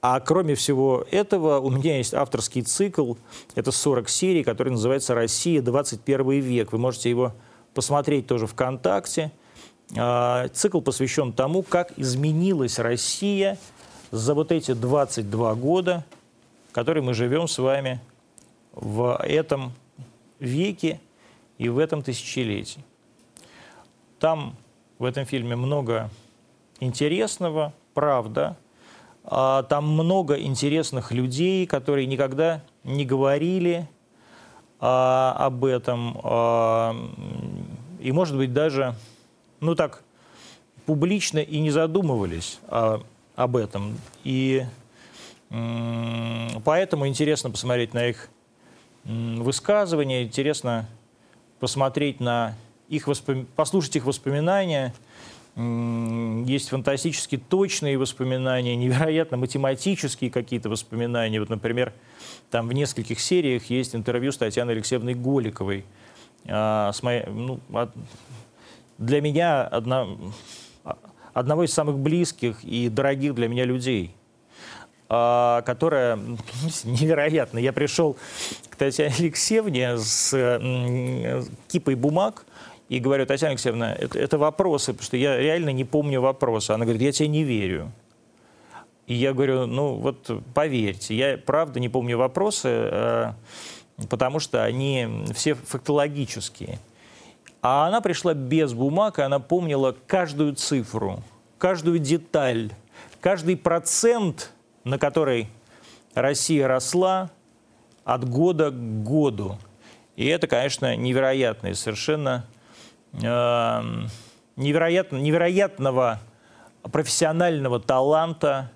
А 0.00 0.20
кроме 0.20 0.54
всего 0.54 1.04
этого, 1.10 1.58
у 1.58 1.70
меня 1.70 1.96
есть 1.96 2.14
авторский 2.14 2.62
цикл, 2.62 3.14
это 3.54 3.72
40 3.72 4.08
серий, 4.08 4.44
который 4.44 4.70
называется 4.70 5.14
«Россия. 5.14 5.60
21 5.62 6.40
век». 6.40 6.72
Вы 6.72 6.78
можете 6.78 7.10
его 7.10 7.32
посмотреть 7.72 8.26
тоже 8.26 8.46
ВКонтакте– 8.46 9.32
цикл 9.90 10.80
посвящен 10.80 11.32
тому, 11.32 11.62
как 11.62 11.92
изменилась 11.96 12.78
Россия 12.78 13.58
за 14.10 14.34
вот 14.34 14.52
эти 14.52 14.74
22 14.74 15.54
года, 15.54 16.04
которые 16.72 17.02
мы 17.02 17.14
живем 17.14 17.48
с 17.48 17.58
вами 17.58 18.00
в 18.72 19.16
этом 19.24 19.72
веке 20.38 21.00
и 21.58 21.68
в 21.68 21.78
этом 21.78 22.02
тысячелетии. 22.02 22.82
Там 24.18 24.56
в 24.98 25.04
этом 25.04 25.24
фильме 25.24 25.56
много 25.56 26.10
интересного, 26.80 27.72
правда. 27.94 28.56
А, 29.24 29.62
там 29.64 29.88
много 29.88 30.40
интересных 30.40 31.12
людей, 31.12 31.66
которые 31.66 32.06
никогда 32.06 32.62
не 32.84 33.04
говорили 33.04 33.88
а, 34.80 35.34
об 35.38 35.64
этом. 35.64 36.16
И, 38.00 38.12
может 38.12 38.36
быть, 38.36 38.52
даже 38.52 38.94
ну 39.60 39.74
так, 39.74 40.02
публично 40.86 41.38
и 41.38 41.60
не 41.60 41.70
задумывались 41.70 42.58
о, 42.68 43.02
об 43.36 43.56
этом. 43.56 43.98
И 44.24 44.64
поэтому 46.64 47.06
интересно 47.06 47.50
посмотреть 47.50 47.94
на 47.94 48.06
их 48.06 48.28
высказывания, 49.04 50.22
интересно 50.24 50.88
посмотреть 51.60 52.20
на 52.20 52.54
их 52.88 53.06
воспом... 53.06 53.46
послушать 53.56 53.96
их 53.96 54.04
воспоминания. 54.04 54.94
Есть 55.56 56.68
фантастически 56.68 57.36
точные 57.36 57.98
воспоминания, 57.98 58.76
невероятно 58.76 59.36
математические 59.36 60.30
какие-то 60.30 60.68
воспоминания. 60.68 61.40
Вот, 61.40 61.48
например, 61.48 61.92
там 62.50 62.68
в 62.68 62.72
нескольких 62.72 63.18
сериях 63.18 63.68
есть 63.68 63.94
интервью 63.94 64.30
с 64.30 64.36
Татьяной 64.36 64.74
Алексеевной 64.74 65.14
Голиковой, 65.14 65.84
а, 66.46 66.92
с 66.92 67.02
моей, 67.02 67.24
ну, 67.26 67.58
для 68.98 69.20
меня 69.20 69.62
одна, 69.62 70.08
одного 71.32 71.64
из 71.64 71.72
самых 71.72 71.98
близких 71.98 72.62
и 72.64 72.88
дорогих 72.88 73.34
для 73.34 73.48
меня 73.48 73.64
людей, 73.64 74.14
а, 75.08 75.62
которая 75.62 76.16
невероятно. 76.84 77.58
Я 77.58 77.72
пришел 77.72 78.16
к 78.68 78.76
Татьяне 78.76 79.14
Алексеевне 79.18 79.96
с 79.96 80.32
кипой 81.68 81.94
бумаг 81.94 82.44
и 82.88 82.98
говорю, 82.98 83.26
Татьяна 83.26 83.52
Алексеевна, 83.52 83.94
это, 83.94 84.18
это 84.18 84.38
вопросы, 84.38 84.92
потому 84.92 85.06
что 85.06 85.16
я 85.16 85.38
реально 85.38 85.70
не 85.70 85.84
помню 85.84 86.20
вопросы. 86.20 86.72
Она 86.72 86.84
говорит, 86.84 87.02
я 87.02 87.12
тебе 87.12 87.28
не 87.28 87.44
верю. 87.44 87.92
И 89.06 89.14
я 89.14 89.32
говорю, 89.32 89.66
ну 89.66 89.94
вот 89.94 90.30
поверьте, 90.52 91.14
я 91.14 91.38
правда 91.38 91.80
не 91.80 91.88
помню 91.88 92.18
вопросы, 92.18 92.68
э, 92.68 93.32
потому 94.10 94.38
что 94.38 94.64
они 94.64 95.24
все 95.34 95.54
фактологические. 95.54 96.78
А 97.60 97.86
она 97.86 98.00
пришла 98.00 98.34
без 98.34 98.72
бумаг, 98.72 99.18
и 99.18 99.22
она 99.22 99.40
помнила 99.40 99.96
каждую 100.06 100.54
цифру, 100.54 101.22
каждую 101.58 101.98
деталь, 101.98 102.72
каждый 103.20 103.56
процент, 103.56 104.52
на 104.84 104.98
который 104.98 105.48
Россия 106.14 106.68
росла 106.68 107.30
от 108.04 108.28
года 108.28 108.70
к 108.70 109.02
году. 109.02 109.58
И 110.16 110.26
это, 110.26 110.46
конечно, 110.46 110.96
невероятно 110.96 111.74
совершенно 111.74 112.46
э, 113.12 113.82
невероятно, 114.56 115.16
невероятного 115.16 116.20
профессионального 116.82 117.80
таланта 117.80 118.70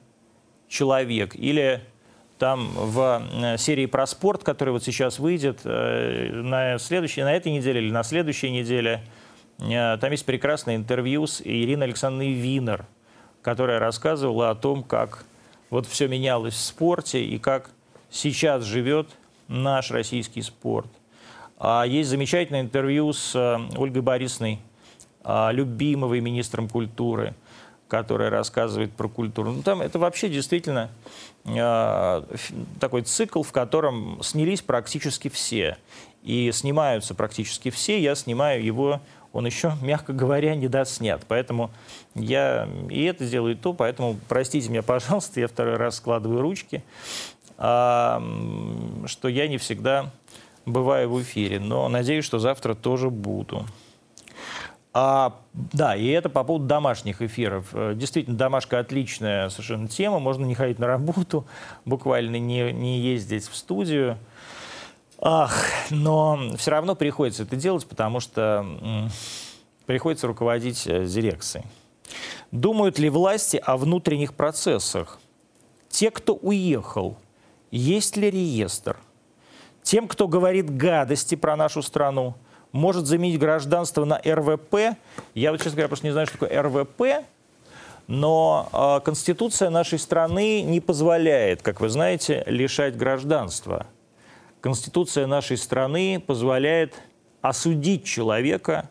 человек. 0.69 1.35
Или 1.35 1.83
там 2.43 2.71
в 2.75 3.23
э, 3.35 3.57
серии 3.57 3.87
про 3.87 4.05
спорт, 4.05 4.43
которая 4.43 4.73
вот 4.73 4.83
сейчас 4.83 5.21
выйдет 5.21 5.61
э, 5.63 6.33
на, 6.33 6.77
следующей, 6.81 7.23
на 7.23 7.33
этой 7.33 7.53
неделе 7.53 7.81
или 7.81 7.93
на 7.93 8.03
следующей 8.03 8.51
неделе, 8.51 9.01
э, 9.61 9.97
там 10.01 10.11
есть 10.11 10.27
прекрасное 10.27 10.75
интервью 10.75 11.29
с 11.29 11.41
Ириной 11.41 11.87
Александровной 11.87 12.33
Винер, 12.33 12.85
которая 13.43 13.79
рассказывала 13.79 14.51
о 14.51 14.57
том, 14.57 14.83
как 14.83 15.25
вот 15.71 15.87
все 15.87 16.09
менялось 16.09 16.55
в 16.55 16.59
спорте 16.59 17.25
и 17.25 17.39
как 17.39 17.71
сейчас 18.11 18.65
живет 18.65 19.07
наш 19.47 19.93
российский 19.93 20.43
спорт. 20.43 20.89
А 21.61 21.85
есть 21.85 22.11
замечательное 22.11 22.63
интервью 22.63 23.13
с 23.13 23.37
Ольгой 23.77 24.03
Борисовной 24.03 24.59
а, 25.23 25.53
Любимовой, 25.53 26.19
министром 26.19 26.69
культуры, 26.69 27.35
которая 27.93 28.31
рассказывает 28.31 28.91
про 28.91 29.07
культуру. 29.07 29.53
Ну, 29.53 29.63
там 29.63 29.83
это 29.83 29.99
вообще 29.99 30.31
действительно 30.31 30.89
э, 31.45 32.23
такой 32.81 33.03
цикл, 33.03 33.43
в 33.43 33.53
котором 33.53 34.19
снялись 34.23 34.63
практически 34.63 35.29
все. 35.29 35.77
И 36.23 36.51
снимаются 36.53 37.15
практически 37.15 37.69
все. 37.69 38.01
Я 38.01 38.15
снимаю 38.15 38.65
его, 38.65 39.03
он 39.35 39.45
еще, 39.45 39.75
мягко 39.83 40.15
говоря, 40.15 40.55
не 40.55 40.69
доснят. 40.69 41.21
Поэтому 41.29 41.71
я 42.15 42.67
и 42.89 43.05
это 43.05 43.27
сделаю, 43.27 43.57
и 43.57 43.59
то. 43.59 43.75
Поэтому 43.75 44.17
простите 44.27 44.71
меня, 44.71 44.83
пожалуйста, 44.95 45.41
я 45.41 45.47
второй 45.47 45.77
раз 45.77 45.97
складываю 45.97 46.41
ручки, 46.41 46.83
э, 47.59 48.21
что 49.05 49.29
я 49.29 49.49
не 49.49 49.59
всегда 49.59 50.11
бываю 50.65 51.11
в 51.11 51.21
эфире. 51.21 51.61
Но 51.61 51.87
надеюсь, 51.91 52.25
что 52.25 52.39
завтра 52.39 52.75
тоже 52.75 53.11
буду. 53.11 53.67
А, 54.95 55.41
да, 55.55 55.97
и 55.97 56.07
это 56.09 56.29
по 56.29 56.45
поводу 56.45 56.67
домашних 56.67 57.23
эфиров. 57.23 57.69
Э, 57.73 57.95
действительно, 57.95 58.37
домашка 58.37 58.79
отличная 58.79 59.49
совершенно 59.49 59.89
тема. 59.89 60.19
Можно 60.19 60.45
не 60.45 60.55
ходить 60.55 60.79
на 60.79 60.87
работу, 60.87 61.47
буквально 61.87 62.37
не, 62.37 62.73
не 62.73 63.01
ездить 63.01 63.49
в 63.49 63.57
студию. 63.57 64.19
Ах, 65.19 65.55
но 65.91 66.39
все 66.57 66.73
равно 66.73 66.95
приходится 66.95 67.45
это 67.45 67.57
делать, 67.57 67.87
потому 67.87 68.21
что 68.21 68.67
приходится 69.87 70.27
руководить 70.27 70.87
э, 70.87 71.07
дирекцией. 71.07 71.65
Думают 72.51 72.99
ли 72.99 73.09
власти 73.09 73.57
о 73.57 73.79
внутренних 73.79 74.35
процессах? 74.35 75.19
Те, 75.89 76.11
кто 76.11 76.35
уехал, 76.35 77.17
есть 77.71 78.17
ли 78.19 78.31
реестр? 78.31 78.99
Тем, 79.83 80.07
кто 80.07 80.29
говорит 80.29 80.77
гадости 80.77 81.35
про 81.35 81.57
нашу 81.57 81.81
страну– 81.81 82.35
может 82.73 83.07
заменить 83.07 83.39
гражданство 83.39 84.05
на 84.05 84.21
РВП. 84.25 84.97
Я 85.35 85.53
вот, 85.53 85.59
честно 85.59 85.73
говоря, 85.73 85.89
просто 85.89 86.07
не 86.07 86.13
знаю, 86.13 86.27
что 86.27 86.39
такое 86.39 86.63
РВП, 86.63 87.27
но 88.07 88.69
э, 88.73 89.05
Конституция 89.05 89.71
нашей 89.71 89.99
страны 89.99 90.63
не 90.63 90.81
позволяет, 90.81 91.63
как 91.63 91.81
вы 91.81 91.89
знаете, 91.91 92.43
лишать 92.47 92.97
гражданства. 92.97 93.87
Конституция 94.61 95.27
нашей 95.27 95.57
страны 95.57 96.23
позволяет 96.25 96.95
осудить 97.43 98.05
человека 98.05 98.89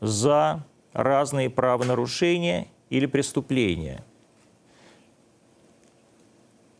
за 0.00 0.62
разные 0.92 1.50
правонарушения 1.50 2.68
или 2.90 3.06
преступления. 3.06 4.04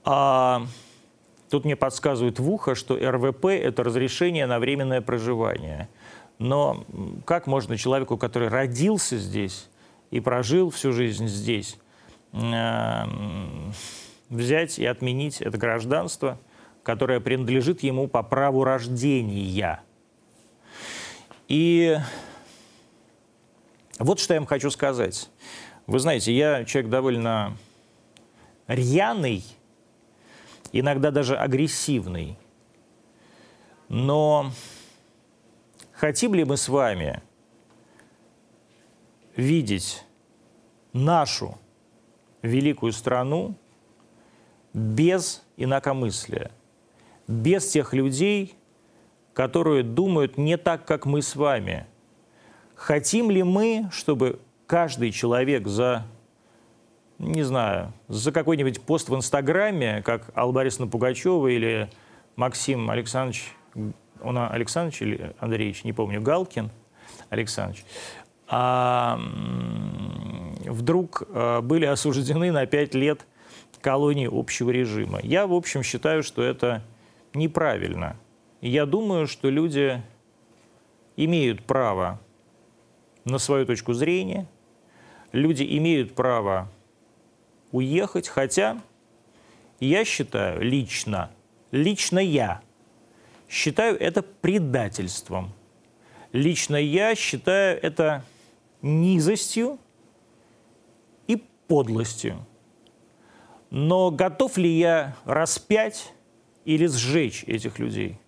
А 0.04 0.67
тут 1.49 1.64
мне 1.64 1.76
подсказывают 1.76 2.38
в 2.38 2.49
ухо, 2.49 2.75
что 2.75 2.97
РВП– 2.97 3.45
это 3.47 3.82
разрешение 3.82 4.47
на 4.47 4.58
временное 4.58 5.00
проживание– 5.00 5.88
но 6.38 6.84
как 7.26 7.47
можно 7.47 7.76
человеку, 7.76 8.16
который 8.16 8.49
родился 8.49 9.16
здесь 9.18 9.68
и 10.10 10.20
прожил 10.20 10.70
всю 10.70 10.92
жизнь 10.92 11.26
здесь, 11.28 11.76
эм, 12.32 13.73
взять 14.28 14.78
и 14.78 14.84
отменить 14.84 15.40
это 15.40 15.56
гражданство, 15.58 16.38
которое 16.82 17.20
принадлежит 17.20 17.82
ему 17.82 18.08
по 18.08 18.23
праву 18.23 18.64
рождения? 18.64 19.80
И 21.49 21.97
вот 23.99 24.18
что 24.18 24.34
я 24.34 24.40
вам 24.40 24.47
хочу 24.47 24.70
сказать. 24.70 25.30
Вы 25.86 25.99
знаете, 25.99 26.32
я 26.32 26.64
человек 26.64 26.90
довольно 26.90 27.56
рьяный, 28.66 29.44
иногда 30.73 31.10
даже 31.10 31.36
агрессивный, 31.36 32.38
но 33.88 34.50
Хотим 35.95 36.35
ли 36.35 36.45
мы 36.45 36.57
с 36.57 36.69
вами 36.69 37.23
видеть 39.37 40.04
нашу 40.93 41.57
великую 42.43 42.93
страну 42.93 43.54
без 44.73 45.45
инакомыслия, 45.57 46.50
без 47.28 47.69
тех 47.71 47.95
людей, 47.95 48.57
которые 49.35 49.85
думают 49.85 50.37
не 50.37 50.57
так, 50.57 50.85
как 50.85 51.07
мы 51.07 51.23
с 51.23 51.37
вами? 51.37 51.87
Хотим 52.75 53.30
ли 53.30 53.45
мы, 53.45 53.89
чтобы 53.93 54.41
каждый 54.67 55.13
человек 55.13 55.69
за, 55.69 56.04
не 57.21 57.45
знаю, 57.45 57.93
за 58.09 58.33
какой-нибудь 58.33 58.83
пост 58.83 59.09
в 59.09 59.15
Инстаграме, 59.15 60.02
как 60.02 60.37
Алла 60.37 60.50
Борисовна 60.50 60.89
Пугачева 60.89 61.47
или 61.47 61.89
Максим 62.35 62.91
Александрович 62.91 63.54
он 64.25 64.39
Александрович 64.39 65.02
или 65.02 65.34
Андреевич, 65.39 65.84
не 65.84 65.93
помню, 65.93 66.21
Галкин 66.21 66.71
Александрович, 67.28 67.84
а 68.49 69.19
вдруг 70.65 71.23
а, 71.28 71.60
были 71.60 71.84
осуждены 71.84 72.52
на 72.52 72.67
пять 72.67 72.95
лет 72.95 73.26
колонии 73.80 74.28
общего 74.30 74.71
режима. 74.71 75.21
Я, 75.23 75.47
в 75.47 75.52
общем, 75.52 75.82
считаю, 75.82 76.23
что 76.23 76.43
это 76.43 76.82
неправильно. 77.34 78.17
я 78.63 78.87
думаю, 78.87 79.26
что 79.26 79.50
люди 79.50 80.02
имеют 81.17 81.65
право 81.65 82.19
на 83.25 83.39
свою 83.39 83.67
точку 83.67 83.93
зрения, 83.93 84.47
люди 85.32 85.67
имеют 85.78 86.15
право 86.15 86.69
уехать, 87.73 88.28
хотя 88.28 88.80
я 89.80 90.04
считаю 90.04 90.63
лично, 90.63 91.30
лично 91.71 92.19
я– 92.19 92.63
считаю 93.49 93.99
это 94.00 94.23
предательством. 94.23 95.52
Лично 96.33 96.76
я 96.76 97.15
считаю 97.15 97.78
это 97.83 98.25
низостью 98.83 99.78
и 101.26 101.37
подлостью. 101.69 102.45
Но 103.71 104.11
готов 104.11 104.57
ли 104.57 104.71
я 104.71 105.17
распять 105.25 106.13
или 106.65 106.87
сжечь 106.87 107.45
этих 107.45 107.78
людей? 107.78 108.19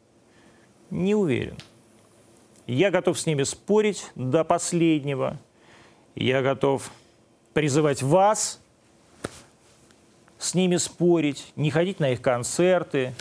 Не 0.91 1.15
уверен. 1.15 1.57
Я 2.67 2.91
готов 2.91 3.19
с 3.19 3.27
ними 3.27 3.45
спорить 3.45 4.11
до 4.15 4.45
последнего. 4.45 5.39
Я 6.15 6.43
готов 6.43 6.91
призывать 7.53 8.03
вас 8.03 8.61
с 10.39 10.55
ними 10.55 10.77
спорить, 10.77 11.53
не 11.57 11.71
ходить 11.71 12.01
на 12.01 12.11
их 12.11 12.21
концерты, 12.21 13.15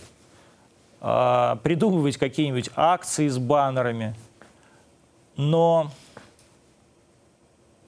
придумывать 1.05 2.17
какие-нибудь 2.17 2.71
акции 2.75 3.27
с 3.27 3.37
баннерами. 3.37 4.15
Но 5.37 5.91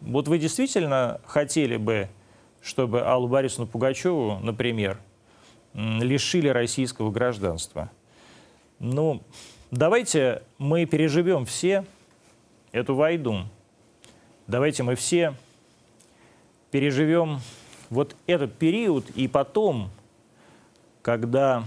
вот 0.02 0.28
вы 0.28 0.38
действительно 0.38 1.20
хотели 1.26 1.78
бы, 1.78 2.10
чтобы 2.62 3.02
Аллу 3.02 3.28
Борисовну 3.28 3.66
Пугачеву, 3.66 4.38
например, 4.44 5.00
лишили 5.74 6.50
российского 6.50 7.10
гражданства? 7.10 7.90
Ну, 8.78 9.24
давайте 9.72 10.44
мы 10.60 10.86
переживем 10.86 11.46
все 11.46 11.86
эту 12.72 12.94
войну. 12.94 13.46
Давайте 14.46 14.84
мы 14.84 14.94
все 14.94 15.34
переживем 16.70 17.40
вот 17.90 18.16
этот 18.28 18.54
период, 18.54 19.10
и 19.12 19.28
потом, 19.28 19.90
когда 21.02 21.64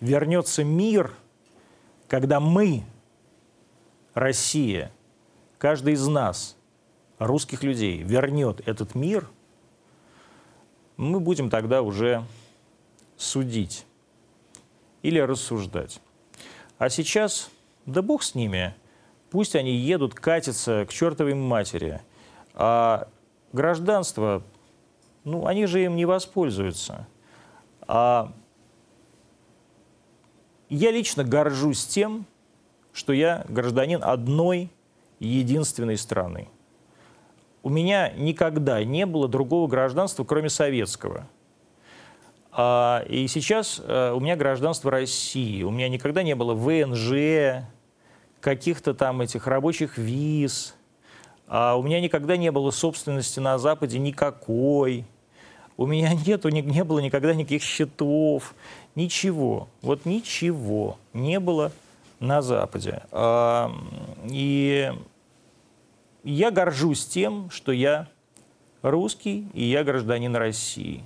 вернется 0.00 0.64
мир, 0.64 1.12
когда 2.08 2.40
мы, 2.40 2.84
Россия, 4.14 4.92
каждый 5.58 5.94
из 5.94 6.06
нас, 6.06 6.56
русских 7.18 7.62
людей, 7.62 8.02
вернет 8.02 8.66
этот 8.66 8.94
мир, 8.94 9.28
мы 10.96 11.20
будем 11.20 11.50
тогда 11.50 11.82
уже 11.82 12.24
судить 13.16 13.86
или 15.02 15.18
рассуждать. 15.18 16.00
А 16.78 16.88
сейчас, 16.88 17.50
да 17.86 18.02
бог 18.02 18.22
с 18.22 18.34
ними, 18.34 18.74
пусть 19.30 19.56
они 19.56 19.74
едут, 19.74 20.14
катятся 20.14 20.86
к 20.88 20.92
чертовой 20.92 21.34
матери. 21.34 22.00
А 22.54 23.08
гражданство, 23.52 24.42
ну, 25.24 25.46
они 25.46 25.66
же 25.66 25.84
им 25.84 25.96
не 25.96 26.04
воспользуются. 26.04 27.06
А 27.86 28.32
я 30.68 30.90
лично 30.90 31.24
горжусь 31.24 31.86
тем, 31.86 32.26
что 32.92 33.12
я 33.12 33.44
гражданин 33.48 34.00
одной 34.02 34.70
единственной 35.18 35.96
страны. 35.96 36.48
У 37.62 37.68
меня 37.68 38.10
никогда 38.10 38.82
не 38.84 39.06
было 39.06 39.28
другого 39.28 39.68
гражданства, 39.68 40.24
кроме 40.24 40.50
советского. 40.50 41.26
А, 42.52 43.04
и 43.08 43.26
сейчас 43.26 43.82
а, 43.84 44.14
у 44.14 44.20
меня 44.20 44.36
гражданство 44.36 44.90
России. 44.90 45.62
У 45.62 45.70
меня 45.70 45.88
никогда 45.88 46.22
не 46.22 46.34
было 46.34 46.54
ВНЖ, 46.54 47.64
каких-то 48.40 48.94
там 48.94 49.20
этих 49.20 49.46
рабочих 49.46 49.98
виз. 49.98 50.74
А 51.48 51.76
у 51.76 51.82
меня 51.82 52.00
никогда 52.00 52.36
не 52.36 52.50
было 52.50 52.70
собственности 52.70 53.40
на 53.40 53.58
Западе 53.58 53.98
никакой. 53.98 55.04
У 55.76 55.86
меня 55.86 56.14
нету, 56.26 56.48
не, 56.48 56.62
не 56.62 56.84
было 56.84 57.00
никогда 57.00 57.34
никаких 57.34 57.62
счетов. 57.62 58.54
Ничего. 58.96 59.68
Вот 59.82 60.06
ничего 60.06 60.98
не 61.12 61.38
было 61.38 61.70
на 62.18 62.40
Западе. 62.40 63.02
А, 63.12 63.70
и 64.24 64.90
я 66.24 66.50
горжусь 66.50 67.06
тем, 67.06 67.50
что 67.50 67.72
я 67.72 68.08
русский 68.80 69.48
и 69.52 69.64
я 69.64 69.84
гражданин 69.84 70.34
России. 70.34 71.04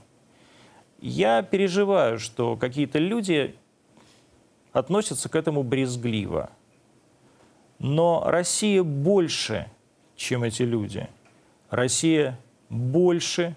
Я 1.00 1.42
переживаю, 1.42 2.20
что 2.20 2.56
какие-то 2.56 3.00
люди 3.00 3.56
относятся 4.72 5.28
к 5.28 5.34
этому 5.34 5.64
брезгливо. 5.64 6.50
Но 7.80 8.22
Россия 8.24 8.84
больше, 8.84 9.68
чем 10.14 10.44
эти 10.44 10.62
люди. 10.62 11.08
Россия 11.70 12.38
больше, 12.68 13.56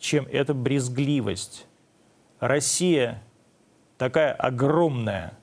чем 0.00 0.26
эта 0.32 0.52
брезгливость. 0.52 1.66
Россия 2.40 3.22
такая 3.98 4.32
огромная 4.32 5.34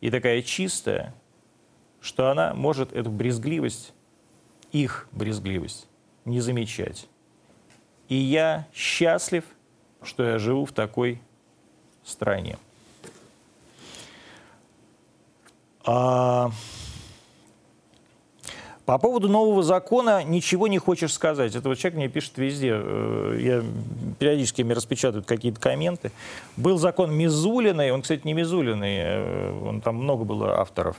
и 0.00 0.10
такая 0.10 0.40
чистая, 0.42 1.14
что 2.00 2.30
она 2.30 2.54
может 2.54 2.92
эту 2.92 3.10
брезгливость, 3.10 3.92
их 4.70 5.08
брезгливость, 5.10 5.88
не 6.24 6.40
замечать. 6.40 7.08
И 8.08 8.14
я 8.14 8.68
счастлив, 8.72 9.44
что 10.02 10.22
я 10.22 10.38
живу 10.38 10.64
в 10.64 10.72
такой 10.72 11.20
стране. 12.04 12.56
А... 15.84 16.50
По 18.88 18.96
поводу 18.96 19.28
нового 19.28 19.62
закона 19.62 20.24
ничего 20.24 20.66
не 20.66 20.78
хочешь 20.78 21.12
сказать. 21.12 21.54
Это 21.54 21.68
вот 21.68 21.76
человек 21.76 21.98
мне 21.98 22.08
пишет 22.08 22.38
везде. 22.38 22.70
Э, 22.72 23.36
я, 23.38 23.62
периодически 24.18 24.62
мне 24.62 24.72
распечатывают 24.72 25.26
какие-то 25.26 25.60
комменты. 25.60 26.10
Был 26.56 26.78
закон 26.78 27.14
Мизулиной, 27.14 27.90
он, 27.90 28.00
кстати, 28.00 28.22
не 28.24 28.32
Мизулиной, 28.32 28.96
э, 28.96 29.62
он, 29.62 29.82
там 29.82 29.96
много 29.96 30.24
было 30.24 30.58
авторов. 30.58 30.96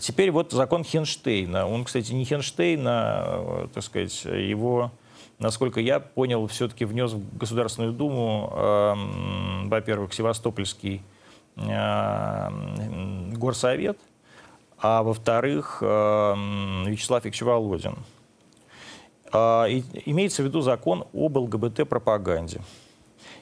Теперь 0.00 0.32
вот 0.32 0.50
закон 0.50 0.82
Хенштейна. 0.82 1.68
Он, 1.68 1.84
кстати, 1.84 2.10
не 2.10 2.24
Хенштейна, 2.24 3.24
э, 3.24 3.66
так 3.72 3.84
сказать, 3.84 4.24
его, 4.24 4.90
насколько 5.38 5.78
я 5.78 6.00
понял, 6.00 6.48
все-таки 6.48 6.84
внес 6.84 7.12
в 7.12 7.38
Государственную 7.38 7.92
Думу, 7.92 8.52
э, 8.52 8.94
во-первых, 9.68 10.12
Севастопольский 10.12 11.02
э, 11.54 12.48
горсовет, 13.36 13.96
а 14.82 15.04
во-вторых, 15.04 15.78
э, 15.80 16.34
Вячеслав 16.86 17.24
Викторович 17.24 17.42
Володин. 17.42 17.96
Э, 19.32 19.70
и, 19.70 19.84
имеется 20.06 20.42
в 20.42 20.46
виду 20.46 20.60
закон 20.60 21.06
об 21.14 21.36
ЛГБТ-пропаганде. 21.36 22.60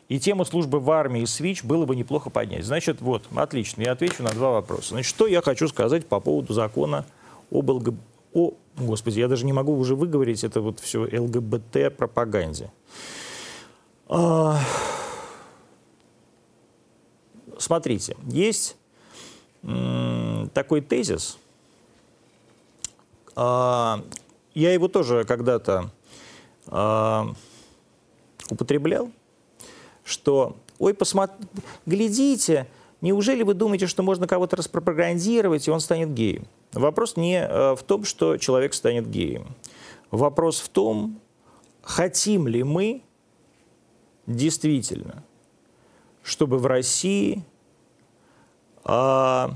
И 0.09 0.21
тему 0.21 0.45
службы 0.45 0.81
в 0.81 0.91
армии 0.91 1.25
СВИЧ 1.25 1.65
было 1.65 1.87
бы 1.87 1.97
неплохо 1.97 2.29
поднять. 2.29 2.65
Значит, 2.65 3.01
вот, 3.01 3.25
отлично, 3.35 3.83
я 3.83 3.93
отвечу 3.93 4.23
на 4.23 4.31
два 4.31 4.51
вопроса. 4.51 4.91
Значит, 4.91 5.09
что 5.09 5.27
я 5.27 5.41
хочу 5.41 5.67
сказать 5.67 6.07
по 6.07 6.21
поводу 6.21 6.53
закона 6.53 7.07
об 7.51 7.71
ЛГБТ, 7.71 8.01
о, 8.33 8.53
господи, 8.77 9.19
я 9.19 9.27
даже 9.27 9.47
не 9.47 9.53
могу 9.53 9.77
уже 9.77 9.97
выговорить 9.97 10.45
это 10.45 10.61
вот 10.61 10.79
все 10.79 11.01
ЛГБТ-пропаганде. 11.01 12.71
А... 14.09 14.59
Смотрите, 17.59 18.17
есть 18.27 18.77
такой 19.63 20.81
тезис, 20.81 21.39
а, 23.37 24.03
я 24.55 24.73
его 24.73 24.89
тоже 24.89 25.25
когда-то 25.25 25.91
а, 26.67 27.33
употреблял, 28.51 29.11
что, 30.05 30.57
ой, 30.79 30.95
посмотрите, 30.95 31.49
глядите, 31.87 32.67
неужели 33.01 33.43
вы 33.43 33.55
думаете, 33.55 33.87
что 33.87 34.03
можно 34.03 34.27
кого-то 34.27 34.57
распропагандировать, 34.57 35.69
и 35.69 35.71
он 35.71 35.81
станет 35.81 36.13
геем? 36.13 36.47
Вопрос 36.73 37.17
не 37.17 37.41
э, 37.41 37.75
в 37.75 37.83
том, 37.83 38.05
что 38.05 38.37
человек 38.37 38.75
станет 38.75 39.09
геем. 39.09 39.55
Вопрос 40.11 40.61
в 40.61 40.69
том, 40.69 41.21
хотим 41.83 42.47
ли 42.47 42.63
мы 42.63 43.03
действительно, 44.27 45.25
чтобы 46.23 46.59
в 46.59 46.67
России 46.67 47.45
а, 48.93 49.55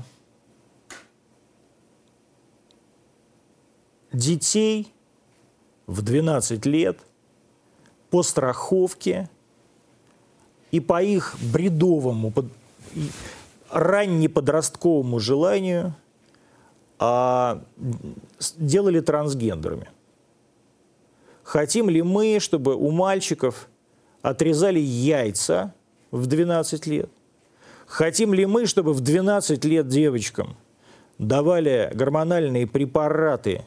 детей 4.13 4.93
в 5.87 6.01
12 6.01 6.65
лет 6.65 6.99
по 8.09 8.23
страховке 8.23 9.29
и 10.71 10.79
по 10.79 11.03
их 11.03 11.35
бредовому, 11.51 12.31
раннеподростковому 13.69 15.19
желанию 15.19 15.93
а, 16.97 17.61
делали 18.57 19.01
трансгендерами. 19.01 19.89
Хотим 21.43 21.89
ли 21.89 22.01
мы, 22.01 22.39
чтобы 22.39 22.75
у 22.75 22.89
мальчиков 22.89 23.67
отрезали 24.21 24.79
яйца 24.79 25.73
в 26.11 26.25
12 26.25 26.87
лет? 26.87 27.09
Хотим 27.85 28.33
ли 28.33 28.45
мы, 28.45 28.65
чтобы 28.65 28.93
в 28.93 29.01
12 29.01 29.63
лет 29.65 29.87
девочкам 29.87 30.57
давали 31.17 31.91
гормональные 31.93 32.67
препараты, 32.67 33.63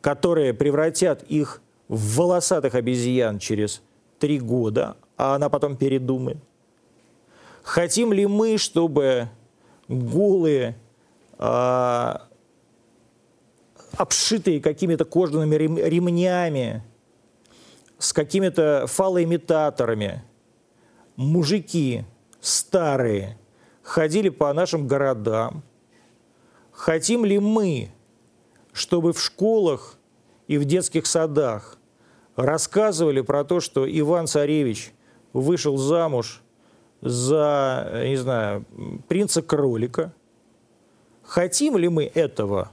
которые 0.00 0.54
превратят 0.54 1.22
их 1.22 1.62
в 1.88 2.16
волосатых 2.16 2.74
обезьян 2.74 3.38
через 3.38 3.82
три 4.18 4.40
года, 4.40 4.96
а 5.16 5.34
она 5.36 5.48
потом 5.48 5.76
передумает? 5.76 6.38
Хотим 7.62 8.12
ли 8.12 8.26
мы, 8.26 8.58
чтобы 8.58 9.28
голые, 9.88 10.76
а, 11.38 12.28
обшитые 13.96 14.60
какими-то 14.60 15.04
кожаными 15.04 15.54
ремнями, 15.56 16.82
с 17.98 18.12
какими-то 18.12 18.86
фалоимитаторами, 18.86 20.22
мужики 21.16 22.04
старые 22.46 23.38
ходили 23.82 24.28
по 24.28 24.52
нашим 24.52 24.86
городам? 24.86 25.62
Хотим 26.70 27.24
ли 27.24 27.38
мы, 27.38 27.90
чтобы 28.72 29.12
в 29.12 29.20
школах 29.20 29.98
и 30.46 30.58
в 30.58 30.64
детских 30.64 31.06
садах 31.06 31.78
рассказывали 32.36 33.22
про 33.22 33.44
то, 33.44 33.60
что 33.60 33.86
Иван 33.88 34.26
Царевич 34.26 34.92
вышел 35.32 35.76
замуж 35.76 36.42
за, 37.00 38.02
не 38.04 38.16
знаю, 38.16 38.64
принца-кролика. 39.08 40.12
Хотим 41.22 41.76
ли 41.76 41.88
мы 41.88 42.04
этого? 42.04 42.70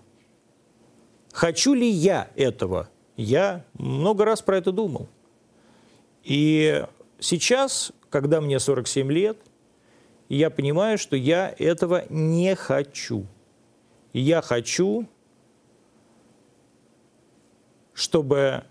Хочу 1.32 1.74
ли 1.74 1.90
я 1.90 2.30
этого? 2.36 2.90
Я 3.16 3.66
много 3.74 4.26
раз 4.26 4.42
про 4.42 4.58
это 4.58 4.72
думал. 4.72 5.08
И 6.24 6.86
сейчас, 7.20 7.92
когда 8.10 8.42
мне 8.42 8.60
47 8.60 9.12
лет, 9.12 9.38
я 10.30 10.50
понимаю, 10.50 10.98
что 10.98 11.16
я 11.16 11.54
этого 11.58 12.06
не 12.10 12.56
хочу. 12.56 13.26
Я 14.14 14.42
хочу, 14.42 15.08
чтобы 17.94 18.64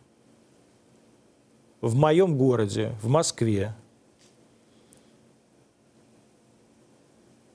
в 1.80 1.94
моем 1.94 2.36
городе, 2.38 2.94
в 3.02 3.08
Москве, 3.08 3.74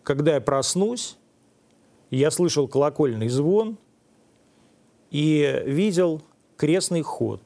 когда 0.04 0.36
я 0.36 0.42
проснусь, 0.42 1.18
я 2.12 2.32
слышал 2.32 2.68
колокольный 2.68 3.28
звон 3.28 3.78
и 5.12 5.64
видел 5.66 6.22
крестный 6.56 7.02
ход. 7.02 7.42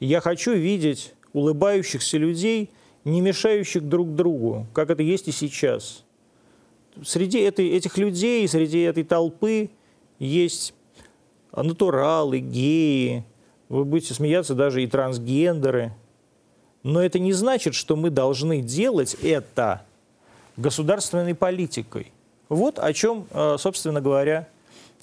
Я 0.00 0.20
хочу 0.20 0.54
видеть 0.54 1.14
улыбающихся 1.32 2.18
людей, 2.18 2.70
не 3.06 3.20
мешающих 3.20 3.88
друг 3.88 4.16
другу, 4.16 4.66
как 4.72 4.90
это 4.90 5.02
есть 5.02 5.28
и 5.28 5.32
сейчас. 5.32 6.04
среди 7.04 7.38
этой, 7.38 7.68
этих 7.68 7.98
людей, 7.98 8.48
среди 8.48 8.80
этой 8.80 9.04
толпы 9.04 9.70
есть 10.18 10.74
натуралы, 11.54 12.40
геи, 12.40 13.24
вы 13.68 13.84
будете 13.84 14.12
смеяться, 14.12 14.54
даже 14.54 14.82
и 14.82 14.88
трансгендеры. 14.88 15.92
Но 16.82 17.00
это 17.00 17.20
не 17.20 17.32
значит, 17.32 17.74
что 17.74 17.94
мы 17.94 18.10
должны 18.10 18.60
делать 18.60 19.14
это 19.22 19.82
государственной 20.56 21.36
политикой. 21.36 22.12
Вот 22.48 22.80
о 22.80 22.92
чем, 22.92 23.26
э, 23.30 23.56
собственно 23.58 24.00
говоря, 24.00 24.48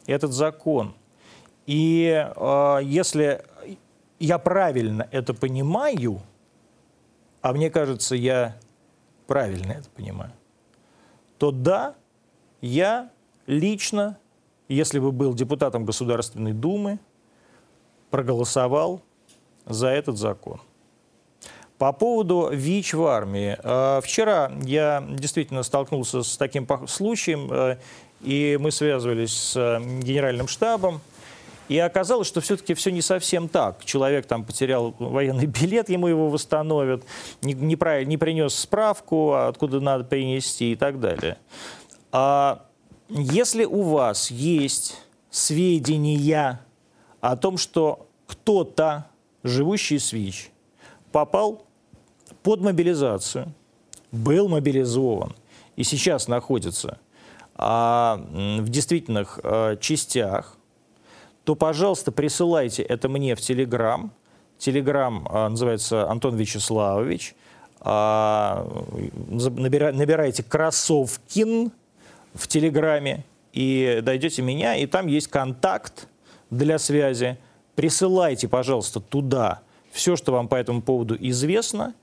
этот 0.08 0.34
закон. 0.34 0.94
И 1.68 2.28
э, 2.36 2.80
если 2.84 3.46
я 4.20 4.38
правильно 4.40 5.08
это 5.12 5.34
понимаю, 5.34 6.22
а 7.44 7.52
мне 7.52 7.70
кажется, 7.70 8.16
я 8.16 8.56
правильно 9.28 9.74
это 9.74 9.90
понимаю, 9.90 10.32
то 11.38 11.52
да, 11.52 11.94
я 12.62 13.12
лично, 13.46 14.18
если 14.70 14.98
бы 14.98 15.12
был 15.12 15.34
депутатом 15.34 15.86
Государственной 15.86 16.54
Думы, 16.54 17.00
проголосовал 18.10 19.02
за 19.66 19.90
этот 19.90 20.18
закон. 20.18 20.62
По 21.78 21.92
поводу 21.92 22.50
ВИЧ 22.50 22.94
в 22.94 23.06
армии. 23.06 23.58
Э, 23.62 24.00
вчера 24.02 24.50
я 24.62 25.06
действительно 25.10 25.64
столкнулся 25.64 26.24
с 26.24 26.38
таким 26.38 26.66
случаем, 26.88 27.52
э, 27.52 27.78
и 28.22 28.58
мы 28.62 28.72
связывались 28.72 29.34
с 29.34 29.58
э, 29.58 29.82
генеральным 30.02 30.48
штабом, 30.48 31.02
и 31.70 31.78
оказалось, 31.78 32.28
что 32.28 32.42
все-таки 32.42 32.74
все 32.74 32.92
не 32.92 33.02
совсем 33.02 33.48
так. 33.48 33.84
Человек 33.86 34.26
там 34.26 34.44
потерял 34.44 34.94
военный 35.00 35.46
билет, 35.62 35.90
ему 35.90 36.08
его 36.08 36.30
восстановят, 36.30 37.04
не, 37.42 37.54
не, 37.54 38.06
не 38.06 38.18
принес 38.18 38.56
справку, 38.56 39.34
откуда 39.34 39.80
надо 39.80 40.04
принести 40.04 40.74
и 40.74 40.76
так 40.76 41.00
далее. 41.00 41.38
А 42.12 42.66
если 43.10 43.66
у 43.66 43.82
вас 43.84 44.30
есть 44.32 44.98
сведения 45.30 46.62
о 47.22 47.36
том, 47.38 47.58
что 47.58 48.08
кто-то, 48.28 49.08
живущий 49.44 50.00
с 50.00 50.14
ВИЧ, 50.14 50.52
попал 51.12 51.66
под 52.44 52.62
мобилизацию, 52.62 53.54
был 54.12 54.48
мобилизован 54.48 55.36
и 55.76 55.84
сейчас 55.84 56.28
находится 56.28 57.00
а, 57.56 58.18
в 58.32 58.70
действительных 58.70 59.40
а, 59.44 59.76
частях, 59.78 60.58
то, 61.44 61.56
пожалуйста, 61.56 62.12
присылайте 62.12 62.84
это 62.84 63.10
мне 63.10 63.36
в 63.36 63.42
Телеграм. 63.42 64.12
Телеграм 64.58 65.28
а, 65.30 65.50
называется 65.50 66.10
Антон 66.10 66.36
Вячеславович. 66.36 67.36
А, 67.82 68.66
набира, 69.30 69.92
набирайте 69.92 70.42
«Кроссовкин» 70.44 71.72
в 72.34 72.48
Телеграме 72.48 73.26
и 73.52 74.00
дойдете 74.02 74.42
меня, 74.42 74.76
и 74.76 74.86
там 74.86 75.08
есть 75.08 75.28
контакт 75.28 76.08
для 76.50 76.80
связи. 76.80 77.38
Присылайте, 77.76 78.48
пожалуйста, 78.48 79.02
туда 79.02 79.62
все, 79.92 80.16
что 80.16 80.32
вам 80.32 80.48
по 80.48 80.56
этому 80.56 80.82
поводу 80.82 81.18
известно, 81.20 81.94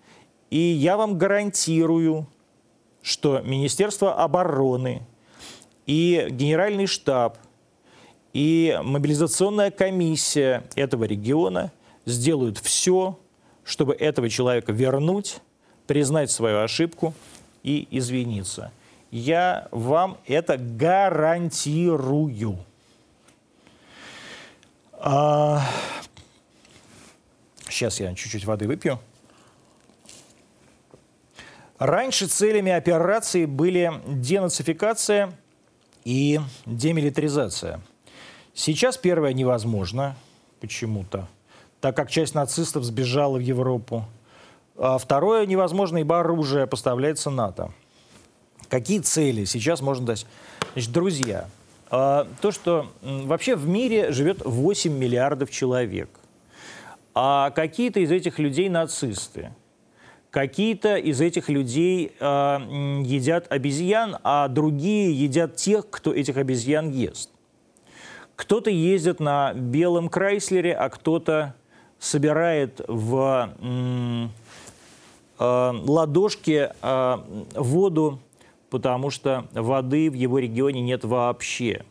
и 0.51 0.59
я 0.59 0.97
вам 0.97 1.17
гарантирую, 1.17 2.27
что 3.03 3.41
Министерство 3.41 4.23
обороны 4.23 5.03
и 5.87 6.27
Генеральный 6.31 6.87
штаб 6.87 7.39
и 8.33 8.79
мобилизационная 8.83 9.71
комиссия 9.71 10.65
этого 10.77 11.05
региона 11.05 11.73
сделают 12.07 12.59
все, 12.59 13.19
чтобы 13.65 13.95
этого 13.95 14.29
человека 14.29 14.73
вернуть, 14.73 15.41
признать 15.87 16.31
свою 16.31 16.59
ошибку 16.59 17.15
и 17.63 17.89
извиниться. 17.91 18.73
Я 19.11 19.69
вам 19.73 20.19
это 20.27 20.57
гарантирую. 20.57 21.45
А... 24.93 25.63
Сейчас 27.69 27.99
я 28.01 28.15
чуть-чуть 28.15 28.45
воды 28.45 28.67
выпью. 28.67 29.01
Раньше 31.79 32.27
целями 32.27 32.71
операции 32.73 33.47
были 33.47 33.93
денацификация 34.07 35.33
и 36.05 36.39
демилитаризация. 36.67 37.81
Сейчас 38.55 38.97
первое 38.97 39.33
невозможно 39.33 40.17
почему-то, 40.61 41.29
так 41.81 41.97
как 41.97 42.11
часть 42.11 42.35
нацистов 42.35 42.85
сбежала 42.85 43.39
в 43.39 43.41
Европу. 43.41 44.05
А 44.77 44.99
второе 44.99 45.47
невозможно, 45.47 45.99
ибо 45.99 46.21
оружие 46.21 46.67
поставляется 46.67 47.31
НАТО. 47.31 47.73
Какие 48.69 49.01
цели 49.01 49.45
сейчас 49.45 49.81
можно 49.81 50.07
дать? 50.07 50.27
Значит, 50.73 50.93
друзья, 50.93 51.49
а, 51.91 52.27
то, 52.41 52.53
что 52.53 52.91
вообще 53.03 53.57
в 53.57 53.67
мире 53.67 54.13
живет 54.13 54.45
8 54.45 54.93
миллиардов 54.93 55.51
человек, 55.51 56.09
а 57.15 57.51
какие-то 57.51 58.01
из 58.01 58.11
этих 58.11 58.39
людей 58.39 58.69
нацисты– 58.69 59.53
Какие-то 60.31 60.95
из 60.97 61.21
этих 61.21 61.49
людей 61.49 62.13
э, 62.21 62.25
едят 63.05 63.51
обезьян, 63.51 64.17
а 64.23 64.47
другие 64.47 65.13
едят 65.13 65.57
тех, 65.57 65.91
кто 65.91 66.15
этих 66.15 66.37
обезьян 66.37 66.91
ест. 66.91 67.31
Кто-то 68.41 68.71
ездит 68.71 69.21
на 69.21 69.53
белом 69.53 70.09
Крайслере, 70.09 70.73
а 70.73 70.89
кто-то 70.89 71.55
собирает 71.99 72.81
в 72.89 73.53
э, 73.61 74.29
э, 75.39 75.73
ладошке 75.87 76.75
э, 76.81 77.17
воду, 77.55 78.19
потому 78.71 79.11
что 79.11 79.45
воды 79.53 80.11
в 80.11 80.15
его 80.15 80.39
регионе 80.39 80.81
нет 80.81 81.05
вообще. 81.05 81.85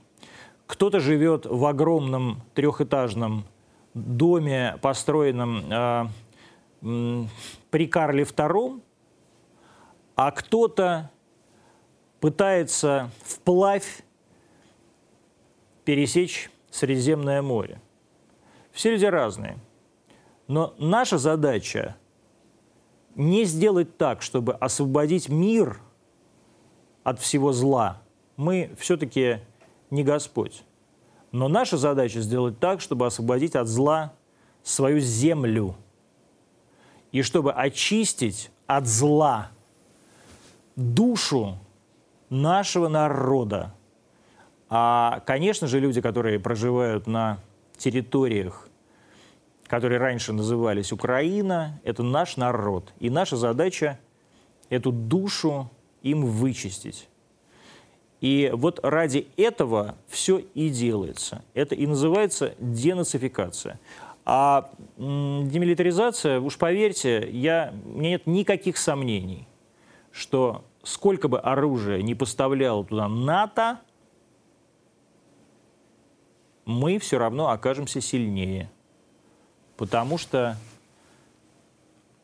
Кто-то 0.65 0.99
живет 0.99 1.45
в 1.45 1.63
огромном 1.67 2.41
трехэтажном 2.55 3.45
доме, 3.93 4.79
построенном 4.81 5.63
э, 5.69 7.27
при 7.69 7.85
Карле 7.85 8.23
II, 8.23 8.81
а 10.15 10.31
кто-то 10.31 11.11
пытается 12.19 13.11
вплавь 13.23 14.01
пересечь 15.89 16.51
Средиземное 16.69 17.41
море. 17.41 17.81
Все 18.71 18.91
люди 18.91 19.05
разные. 19.05 19.57
Но 20.47 20.75
наша 20.77 21.17
задача 21.17 21.95
не 23.15 23.43
сделать 23.45 23.97
так, 23.97 24.21
чтобы 24.21 24.53
освободить 24.53 25.29
мир 25.29 25.79
от 27.03 27.19
всего 27.19 27.53
зла. 27.53 28.03
Мы 28.37 28.69
все-таки 28.77 29.39
не 29.89 30.03
Господь. 30.03 30.63
Но 31.31 31.47
наша 31.47 31.75
задача 31.75 32.21
сделать 32.21 32.59
так, 32.59 32.81
чтобы 32.81 33.07
освободить 33.07 33.55
от 33.55 33.67
зла 33.67 34.13
свою 34.61 34.99
землю– 34.99 35.75
и 37.11 37.23
чтобы 37.23 37.51
очистить 37.51 38.51
от 38.67 38.85
зла 38.85 39.49
душу 40.75 41.57
нашего 42.29 42.89
народа. 42.89 43.73
А, 44.69 45.21
конечно 45.25 45.67
же, 45.67 45.79
люди, 45.79 45.99
которые 45.99 46.39
проживают 46.39 47.07
на 47.07 47.39
территориях, 47.77 48.67
которые 49.67 49.99
раньше 49.99 50.33
назывались 50.33 50.91
Украина, 50.91 51.79
это 51.83 52.03
наш 52.03 52.37
народ. 52.37 52.93
И 52.99 53.09
наша 53.09 53.35
задача 53.35 53.99
эту 54.69 54.91
душу 54.91 55.69
им 56.01 56.25
вычистить. 56.25 57.07
И 58.21 58.51
вот 58.53 58.79
ради 58.83 59.27
этого 59.37 59.95
все 60.07 60.39
и 60.53 60.69
делается. 60.69 61.43
Это 61.53 61.73
и 61.75 61.87
называется 61.87 62.53
денацификация. 62.59 63.79
А 64.25 64.69
демилитаризация, 64.97 66.39
уж 66.39 66.57
поверьте, 66.57 67.27
я, 67.31 67.73
у 67.85 67.99
меня 67.99 68.11
нет 68.11 68.27
никаких 68.27 68.77
сомнений, 68.77 69.47
что 70.11 70.65
сколько 70.83 71.27
бы 71.27 71.39
оружия 71.39 72.01
не 72.01 72.13
поставлял 72.13 72.83
туда 72.83 73.07
НАТО, 73.07 73.79
мы 76.69 76.99
все 76.99 77.17
равно 77.17 77.49
окажемся 77.49 77.99
сильнее. 77.99 78.69
Потому 79.75 80.19
что 80.19 80.55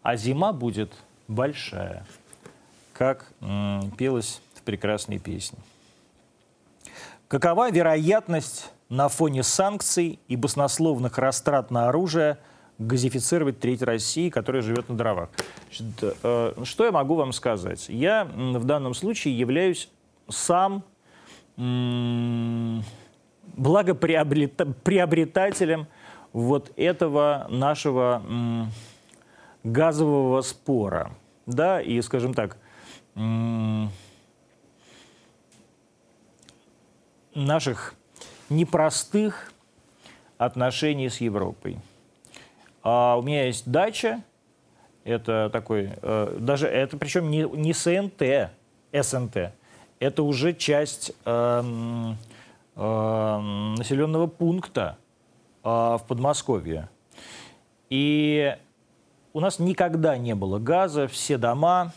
а 0.03 0.17
зима 0.17 0.53
будет 0.53 0.93
большая, 1.27 2.05
как 2.93 3.31
м, 3.41 3.89
пелось 3.97 4.41
в 4.53 4.61
прекрасной 4.61 5.17
песне. 5.17 5.57
Какова 7.27 7.71
вероятность 7.71 8.71
на 8.87 9.09
фоне 9.09 9.41
санкций 9.41 10.19
и 10.27 10.35
баснословных 10.35 11.17
растрат 11.17 11.71
на 11.71 11.89
оружие 11.89 12.37
газифицировать 12.77 13.59
треть 13.59 13.81
России, 13.81 14.29
которая 14.29 14.61
живет 14.61 14.89
на 14.89 14.95
дровах. 14.95 15.29
Значит, 15.75 16.17
э, 16.21 16.63
что 16.65 16.85
я 16.85 16.91
могу 16.91 17.15
вам 17.15 17.33
сказать? 17.33 17.89
Я 17.89 18.25
в 18.25 18.63
данном 18.65 18.93
случае 18.93 19.39
являюсь 19.39 19.89
сам 20.29 20.83
благоприобретателем 23.55 25.87
вот 26.33 26.73
этого 26.75 27.47
нашего 27.49 28.21
газового 29.63 30.41
спора. 30.41 31.11
Да, 31.45 31.81
и, 31.81 32.01
скажем 32.01 32.33
так, 32.33 32.57
наших 37.33 37.95
непростых 38.49 39.53
отношений 40.37 41.09
с 41.09 41.21
Европой. 41.21 41.77
А 42.83 43.17
у 43.17 43.21
меня 43.21 43.45
есть 43.45 43.69
дача, 43.69 44.21
это 45.03 45.49
такой, 45.51 45.91
э, 46.01 46.37
даже 46.39 46.67
это 46.67 46.97
причем 46.97 47.29
не, 47.29 47.43
не 47.43 47.73
СНТ, 47.73 48.51
СНТ, 48.91 49.53
это 49.99 50.23
уже 50.23 50.53
часть 50.53 51.11
э, 51.25 52.13
э, 52.75 53.39
населенного 53.77 54.27
пункта 54.27 54.97
э, 55.63 55.67
в 55.67 56.01
Подмосковье. 56.07 56.89
И 57.89 58.55
у 59.33 59.39
нас 59.39 59.59
никогда 59.59 60.17
не 60.17 60.35
было 60.35 60.59
газа, 60.59 61.07
все 61.07 61.37
дома 61.37 61.93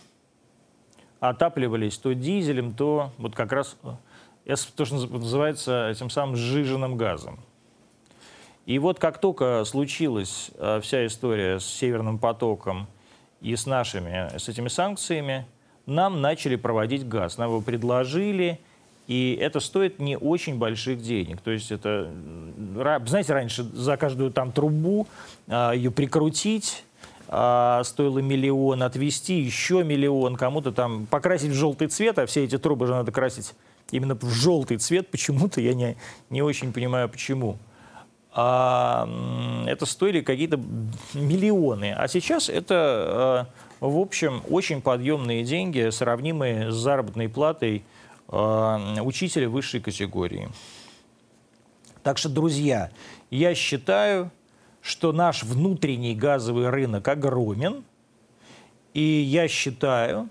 отапливались 1.21 1.99
то 1.99 2.15
дизелем, 2.15 2.75
то 2.75 3.13
вот 3.19 3.35
как 3.35 3.53
раз 3.53 3.77
э, 4.47 4.55
то, 4.77 4.85
что 4.85 4.97
называется 4.97 5.89
этим 5.91 6.11
самым 6.11 6.37
сжиженным 6.37 6.97
газом. 6.97 7.41
И 8.67 8.79
вот 8.79 8.99
как 8.99 9.19
только 9.19 9.65
случилась 9.65 10.51
э, 10.59 10.81
вся 10.83 11.07
история 11.07 11.59
с 11.59 11.65
Северным 11.65 12.19
потоком 12.19 12.87
и 13.41 13.57
с 13.57 13.67
нашими, 13.67 14.37
с 14.37 14.49
этими 14.49 14.69
санкциями, 14.69 15.47
нам 15.87 16.21
начали 16.21 16.57
проводить 16.57 17.09
газ. 17.09 17.39
Нам 17.39 17.49
его 17.49 17.61
предложили, 17.63 18.61
и 19.09 19.37
это 19.41 19.59
стоит 19.59 19.99
не 19.99 20.17
очень 20.17 20.59
больших 20.59 21.03
денег. 21.03 21.41
То 21.41 21.51
есть 21.51 21.73
это, 21.73 22.11
знаете, 23.07 23.33
раньше 23.33 23.65
за 23.65 23.97
каждую 23.97 24.31
там 24.31 24.53
трубу 24.53 25.09
а, 25.49 25.73
ее 25.73 25.91
прикрутить, 25.91 26.85
а, 27.27 27.83
стоило 27.85 28.19
миллион, 28.19 28.83
отвести 28.83 29.41
еще 29.41 29.83
миллион, 29.83 30.37
кому-то 30.37 30.73
там 30.73 31.07
покрасить 31.07 31.51
в 31.51 31.55
желтый 31.55 31.89
цвет, 31.89 32.19
а 32.19 32.27
все 32.27 32.45
эти 32.45 32.59
трубы 32.59 32.87
же 32.87 32.93
надо 32.93 33.11
красить 33.11 33.55
именно 33.91 34.15
в 34.15 34.31
желтый 34.31 34.77
цвет 34.77 35.11
почему-то, 35.11 35.61
я 35.61 35.73
не, 35.75 35.97
не 36.31 36.43
очень 36.43 36.73
понимаю 36.73 37.09
почему. 37.09 37.57
А, 38.33 39.09
это 39.67 39.87
стоили 39.87 40.21
какие-то 40.21 40.61
миллионы. 41.15 41.95
А 41.97 42.07
сейчас 42.09 42.49
это, 42.49 42.75
а, 42.77 43.47
в 43.81 43.99
общем, 43.99 44.43
очень 44.51 44.83
подъемные 44.83 45.45
деньги, 45.45 45.89
сравнимые 45.91 46.71
с 46.71 46.75
заработной 46.75 47.29
платой 47.29 47.85
учителя 48.29 49.49
высшей 49.49 49.81
категории. 49.81 50.49
Так 52.03 52.19
что, 52.19 52.29
друзья, 52.29 52.91
я 53.31 53.55
считаю, 53.55 54.31
что 54.81 55.13
наш 55.13 55.43
внутренний 55.43 56.15
газовый 56.15 56.69
рынок 56.71 57.09
огромен, 57.09 57.85
и 58.95 59.03
я 59.03 59.49
считаю, 59.49 60.29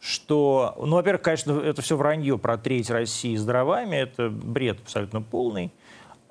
что, 0.00 0.74
ну, 0.78 0.96
во-первых, 0.96 1.22
конечно, 1.22 1.52
это 1.60 1.82
все 1.82 1.96
вранье 1.96 2.38
про 2.38 2.56
треть 2.56 2.90
России 2.90 3.36
с 3.36 3.44
дровами, 3.44 3.96
это 3.96 4.30
бред 4.30 4.80
абсолютно 4.80 5.20
полный. 5.20 5.70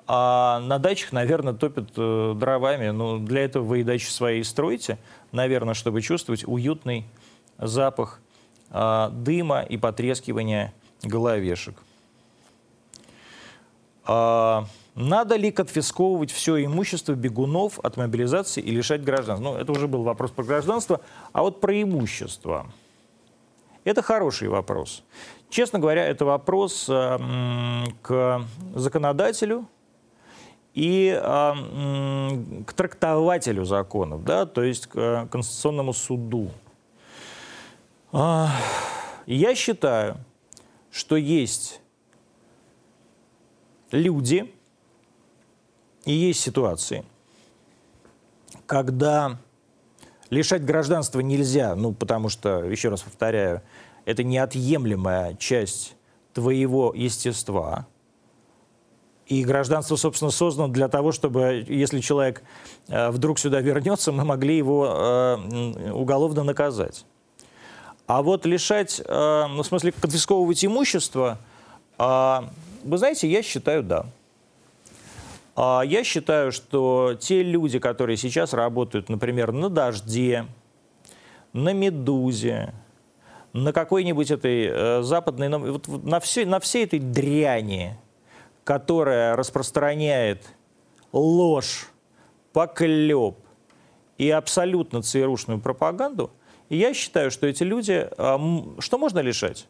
А 0.06 0.58
на 0.58 0.78
дачах, 0.80 1.12
наверное, 1.12 1.52
топят 1.52 1.90
э, 1.96 2.34
дровами. 2.36 2.90
Ну, 2.90 3.20
для 3.20 3.42
этого 3.42 3.62
вы 3.62 3.80
и 3.80 3.84
дачи 3.84 4.06
свои 4.06 4.42
строите, 4.42 4.98
наверное, 5.30 5.74
чтобы 5.74 6.02
чувствовать 6.02 6.42
уютный 6.44 7.06
запах 7.58 8.20
э, 8.70 9.08
дыма 9.12 9.60
и 9.62 9.76
потрескивания 9.76 10.72
головешек. 11.02 11.74
А, 14.04 14.66
надо 14.94 15.36
ли 15.36 15.50
конфисковывать 15.50 16.30
все 16.30 16.64
имущество 16.64 17.12
бегунов 17.12 17.78
от 17.78 17.96
мобилизации 17.96 18.60
и 18.60 18.70
лишать 18.70 19.04
гражданства? 19.04 19.52
Ну, 19.52 19.56
это 19.56 19.72
уже 19.72 19.86
был 19.86 20.02
вопрос 20.02 20.30
про 20.30 20.44
гражданство. 20.44 21.00
А 21.32 21.42
вот 21.42 21.60
про 21.60 21.80
имущество. 21.80 22.66
Это 23.84 24.02
хороший 24.02 24.48
вопрос. 24.48 25.02
Честно 25.48 25.78
говоря, 25.78 26.04
это 26.06 26.24
вопрос 26.24 26.86
э, 26.88 27.18
к 28.02 28.44
законодателю, 28.74 29.66
и 30.74 31.18
э, 31.20 31.52
к 32.66 32.72
трактователю 32.72 33.64
законов, 33.64 34.24
да, 34.24 34.46
то 34.46 34.62
есть 34.62 34.86
к 34.86 35.26
Конституционному 35.30 35.92
суду. 35.92 36.50
Э, 38.12 38.46
я 39.26 39.54
считаю, 39.54 40.16
что 40.90 41.16
есть 41.16 41.80
люди 43.90 44.52
и 46.04 46.12
есть 46.12 46.40
ситуации, 46.40 47.04
когда 48.66 49.38
лишать 50.30 50.64
гражданства 50.64 51.20
нельзя, 51.20 51.74
ну, 51.74 51.92
потому 51.92 52.28
что, 52.28 52.64
еще 52.64 52.88
раз 52.88 53.02
повторяю, 53.02 53.62
это 54.04 54.22
неотъемлемая 54.22 55.34
часть 55.34 55.96
твоего 56.32 56.92
естества– 56.94 57.86
и 59.30 59.44
гражданство, 59.44 59.94
собственно, 59.94 60.32
создано 60.32 60.66
для 60.66 60.88
того, 60.88 61.12
чтобы, 61.12 61.64
если 61.68 62.00
человек 62.00 62.42
э, 62.88 63.10
вдруг 63.10 63.38
сюда 63.38 63.60
вернется, 63.60 64.10
мы 64.10 64.24
могли 64.24 64.56
его 64.56 64.86
э, 64.88 65.92
уголовно 65.92 66.42
наказать. 66.42 67.06
А 68.10 68.22
вот 68.22 68.44
лишать, 68.44 69.00
э, 69.04 69.46
ну, 69.48 69.62
в 69.62 69.66
смысле, 69.66 69.92
конфисковывать 69.92 70.64
имущество, 70.64 71.38
вы 71.98 72.96
знаете, 72.96 73.28
я 73.28 73.42
считаю, 73.42 73.82
да. 73.82 74.06
А 75.54 75.82
я 75.82 76.02
считаю, 76.02 76.50
что 76.50 77.14
те 77.20 77.42
люди, 77.42 77.78
которые 77.78 78.16
сейчас 78.16 78.54
работают, 78.54 79.10
например, 79.10 79.52
на 79.52 79.68
«Дожде», 79.68 80.46
на 81.52 81.74
«Медузе», 81.74 82.72
на 83.52 83.74
какой-нибудь 83.74 84.30
этой 84.30 85.02
западной, 85.02 85.50
вот 85.50 85.86
на, 85.86 86.20
все, 86.20 86.46
на 86.46 86.58
всей 86.58 86.84
этой 86.84 87.00
дряни– 87.00 87.96
которая 88.64 89.34
распространяет 89.34 90.44
ложь, 91.12 91.88
поклеп 92.52 93.36
и 94.16 94.30
абсолютно 94.30 95.02
ЦРУшную 95.02 95.60
пропаганду, 95.60 96.30
и 96.70 96.76
я 96.76 96.94
считаю, 96.94 97.30
что 97.30 97.46
эти 97.46 97.64
люди, 97.64 98.08
что 98.16 98.96
можно 98.96 99.18
лишать? 99.18 99.66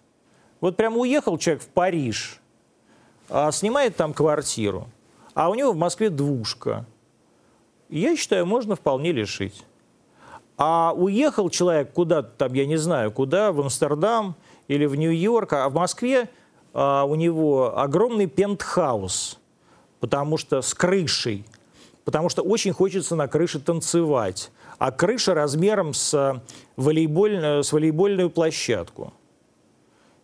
Вот 0.61 0.77
прямо 0.77 0.99
уехал 0.99 1.39
человек 1.39 1.63
в 1.63 1.69
Париж, 1.69 2.41
а, 3.31 3.51
снимает 3.51 3.97
там 3.97 4.13
квартиру, 4.13 4.87
а 5.35 5.49
у 5.49 5.55
него 5.55 5.73
в 5.73 5.77
Москве 5.77 6.11
двушка. 6.11 6.85
Я 7.89 8.17
считаю, 8.17 8.45
можно 8.45 8.77
вполне 8.77 9.13
лишить. 9.13 9.65
А 10.59 10.93
уехал 10.95 11.49
человек 11.49 11.93
куда-то 11.95 12.29
там, 12.37 12.53
я 12.53 12.67
не 12.67 12.77
знаю, 12.77 13.11
куда, 13.11 13.51
в 13.51 13.61
Амстердам 13.63 14.37
или 14.69 14.85
в 14.85 14.95
Нью-Йорк, 14.95 15.55
а 15.55 15.69
в 15.71 15.75
Москве 15.75 16.29
а, 16.75 17.05
у 17.05 17.15
него 17.15 17.79
огромный 17.79 18.27
пентхаус, 18.27 19.39
потому 20.01 20.37
что 20.37 20.61
с 20.61 20.75
крышей, 20.75 21.47
потому 22.05 22.29
что 22.29 22.43
очень 22.43 22.75
хочется 22.75 23.17
на 23.17 23.27
крыше 23.27 23.59
танцевать, 23.59 24.51
а 24.81 24.93
крыша 24.93 25.35
размером 25.35 25.93
с, 25.93 26.43
волейболь, 26.77 27.63
с 27.63 27.71
волейбольную 27.71 28.31
площадку. 28.31 29.13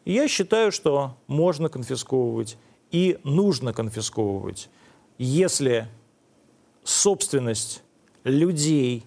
Я 0.07 0.29
считаю, 0.29 0.73
что 0.73 1.15
можно 1.27 1.69
конфисковывать 1.69 2.57
и 2.91 3.19
нужно 3.23 3.75
конфисковывать, 3.75 4.71
если 5.19 5.89
собственность 6.85 7.83
людей, 8.25 9.05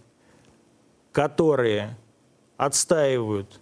которые 1.12 1.98
отстаивают 2.58 3.60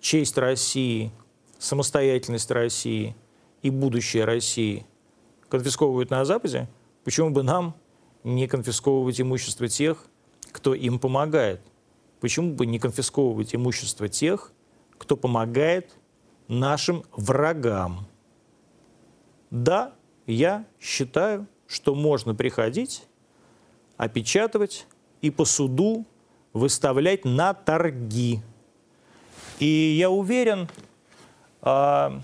честь 0.00 0.36
России, 0.36 1.12
самостоятельность 1.58 2.50
России 2.50 3.16
и 3.62 3.70
будущее 3.70 4.26
России 4.26 4.84
конфисковывают 5.48 6.10
на 6.10 6.26
Западе, 6.26 6.68
почему 7.04 7.30
бы 7.30 7.42
нам 7.42 7.74
не 8.22 8.46
конфисковывать 8.48 9.18
имущество 9.18 9.66
тех, 9.66 10.04
кто 10.52 10.74
им 10.74 10.98
помогает? 10.98 11.60
Почему 12.20 12.54
бы 12.54 12.66
не 12.66 12.78
конфисковывать 12.78 13.54
имущество 13.54 14.08
тех, 14.08 14.52
кто 14.98 15.16
помогает 15.16 15.96
нашим 16.46 17.02
врагам? 17.16 18.06
Да, 19.50 19.94
я 20.26 20.64
считаю, 20.80 21.46
что 21.66 21.94
можно 21.94 22.34
приходить, 22.34 23.04
опечатывать 23.96 24.86
и 25.20 25.30
по 25.30 25.44
суду 25.44 26.06
выставлять 26.52 27.24
на 27.24 27.54
торги. 27.54 28.40
И 29.58 29.96
я 29.98 30.10
уверен, 30.10 30.68
а, 31.60 32.20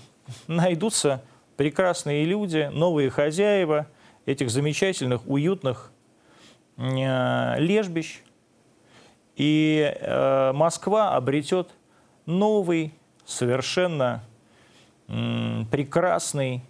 найдутся 0.47 1.23
прекрасные 1.57 2.25
люди, 2.25 2.69
новые 2.71 3.09
хозяева 3.09 3.87
этих 4.25 4.49
замечательных, 4.49 5.27
уютных 5.27 5.91
лежбищ. 6.79 8.23
И 9.35 9.93
а, 10.01 10.53
Москва 10.53 11.15
обретет 11.15 11.71
новый, 12.25 12.93
совершенно 13.25 14.23
прекрасный 15.07 16.63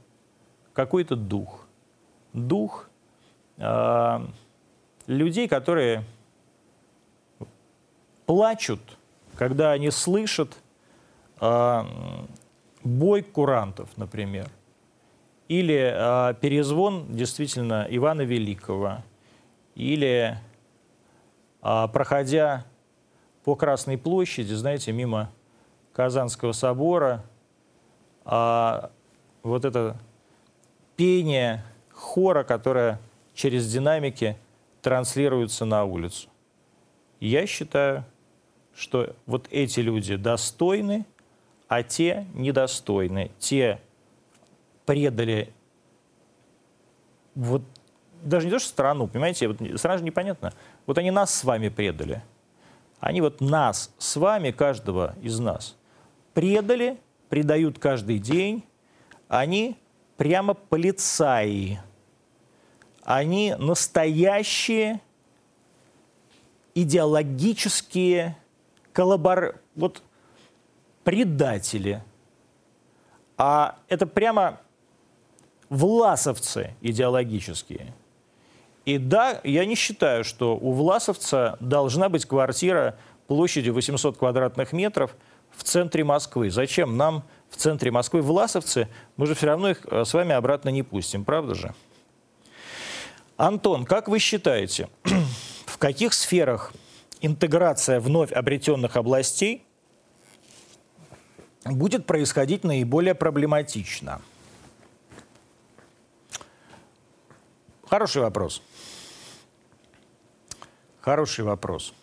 какой-то 0.73 1.15
дух. 1.15 1.67
Дух 2.33 2.89
людей, 5.07 5.47
которые 5.49 6.03
плачут, 8.25 8.79
когда 9.35 9.71
они 9.71 9.91
слышат 9.91 10.57
бой 11.41 13.23
курантов, 13.23 13.89
например, 13.97 14.49
или 15.49 16.33
перезвон 16.39 17.07
действительно 17.09 17.85
Ивана 17.89 18.21
Великого, 18.21 19.03
или 19.79 20.37
а, 21.61 21.87
проходя 21.87 22.65
по 23.45 23.55
Красной 23.55 23.97
площади, 23.97 24.53
знаете, 24.53 24.91
мимо 24.91 25.31
Казанского 25.93 26.51
собора, 26.51 27.23
а, 28.25 28.91
вот 29.41 29.63
это 29.63 29.97
пение 30.97 31.63
хора, 31.93 32.43
которое 32.43 32.99
через 33.33 33.71
динамики 33.71 34.37
транслируется 34.81 35.63
на 35.63 35.85
улицу. 35.85 36.27
Я 37.21 37.47
считаю, 37.47 38.03
что 38.75 39.15
вот 39.25 39.47
эти 39.49 39.79
люди 39.79 40.17
достойны, 40.17 41.05
а 41.69 41.83
те 41.83 42.27
недостойны. 42.33 43.31
Те 43.39 43.79
предали 44.85 45.53
вот 47.33 47.61
даже 48.21 48.45
не 48.45 48.51
то, 48.51 48.59
что 48.59 48.69
страну, 48.69 49.07
понимаете, 49.07 49.47
вот 49.47 49.57
страна 49.79 49.97
же 49.97 50.03
непонятно. 50.03 50.53
Вот 50.85 50.97
они 50.97 51.11
нас 51.11 51.33
с 51.33 51.43
вами 51.43 51.69
предали. 51.69 52.23
Они 52.99 53.21
вот 53.21 53.41
нас 53.41 53.93
с 53.97 54.15
вами, 54.15 54.51
каждого 54.51 55.15
из 55.21 55.39
нас, 55.39 55.75
предали, 56.33 56.97
предают 57.29 57.79
каждый 57.79 58.19
день. 58.19 58.65
Они 59.27 59.77
прямо 60.17 60.53
полицаи. 60.53 61.79
Они 63.03 63.55
настоящие 63.57 65.01
идеологические 66.75 68.37
коллабор... 68.93 69.59
вот, 69.75 70.03
предатели. 71.03 72.03
А 73.37 73.79
это 73.87 74.05
прямо 74.05 74.59
власовцы 75.69 76.75
идеологические. 76.81 77.93
И 78.89 78.97
да, 78.97 79.39
я 79.43 79.65
не 79.65 79.75
считаю, 79.75 80.23
что 80.23 80.57
у 80.57 80.71
власовца 80.73 81.57
должна 81.59 82.09
быть 82.09 82.25
квартира 82.25 82.97
площадью 83.27 83.75
800 83.75 84.17
квадратных 84.17 84.73
метров 84.73 85.15
в 85.51 85.61
центре 85.61 86.03
Москвы. 86.03 86.49
Зачем 86.49 86.97
нам 86.97 87.23
в 87.51 87.57
центре 87.57 87.91
Москвы 87.91 88.23
власовцы? 88.23 88.87
Мы 89.15 89.27
же 89.27 89.35
все 89.35 89.45
равно 89.45 89.69
их 89.69 89.85
э, 89.85 90.05
с 90.05 90.13
вами 90.15 90.33
обратно 90.33 90.69
не 90.69 90.81
пустим, 90.81 91.23
правда 91.23 91.53
же? 91.53 91.75
Антон, 93.37 93.85
как 93.85 94.07
вы 94.07 94.17
считаете, 94.17 94.89
в 95.67 95.77
каких 95.77 96.11
сферах 96.13 96.73
интеграция 97.21 97.99
вновь 97.99 98.31
обретенных 98.31 98.97
областей 98.97 99.67
будет 101.63 102.07
происходить 102.07 102.63
наиболее 102.63 103.13
проблематично? 103.13 104.19
Хороший 107.87 108.23
вопрос. 108.23 108.63
Хороший 111.01 111.45
вопрос. 111.45 111.93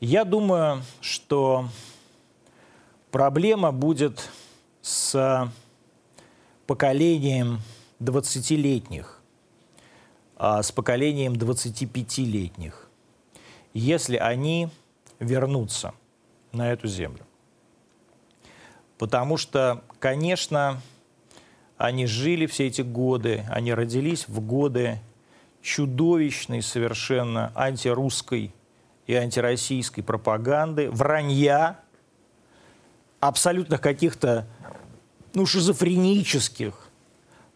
Я 0.00 0.24
думаю, 0.24 0.82
что 1.00 1.68
проблема 3.10 3.70
будет 3.70 4.30
с 4.80 5.50
поколением 6.66 7.60
20-летних, 8.00 9.20
а 10.36 10.62
с 10.62 10.72
поколением 10.72 11.34
25-летних, 11.34 12.88
если 13.74 14.16
они 14.16 14.70
вернутся 15.18 15.92
на 16.52 16.72
эту 16.72 16.88
землю. 16.88 17.26
Потому 18.96 19.36
что, 19.36 19.84
конечно, 19.98 20.80
они 21.76 22.06
жили 22.06 22.46
все 22.46 22.68
эти 22.68 22.80
годы, 22.80 23.44
они 23.50 23.74
родились 23.74 24.28
в 24.28 24.40
годы 24.40 24.98
чудовищной 25.64 26.60
совершенно 26.60 27.50
антирусской 27.54 28.54
и 29.06 29.14
антироссийской 29.14 30.04
пропаганды, 30.04 30.90
вранья, 30.90 31.80
абсолютно 33.18 33.78
каких-то 33.78 34.46
ну, 35.32 35.46
шизофренических, 35.46 36.74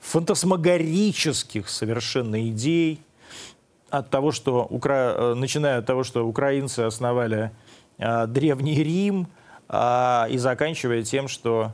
фантасмагорических 0.01 1.69
совершенно 1.69 2.49
идей, 2.49 3.03
от 3.91 4.11
того, 4.11 4.33
что, 4.33 4.67
укра... 4.69 5.35
начиная 5.35 5.79
от 5.79 5.87
того, 5.87 6.03
что 6.03 6.27
украинцы 6.27 6.81
основали 6.81 7.53
а, 7.99 8.27
Древний 8.27 8.83
Рим, 8.83 9.29
а, 9.69 10.27
и 10.31 10.39
заканчивая 10.39 11.03
тем, 11.03 11.29
что 11.29 11.73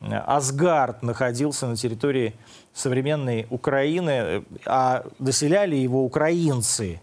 Асгард 0.00 1.02
находился 1.02 1.66
на 1.66 1.76
территории 1.76 2.34
современной 2.72 3.46
Украины, 3.50 4.44
а 4.64 5.04
доселяли 5.18 5.76
его 5.76 6.04
украинцы. 6.04 7.00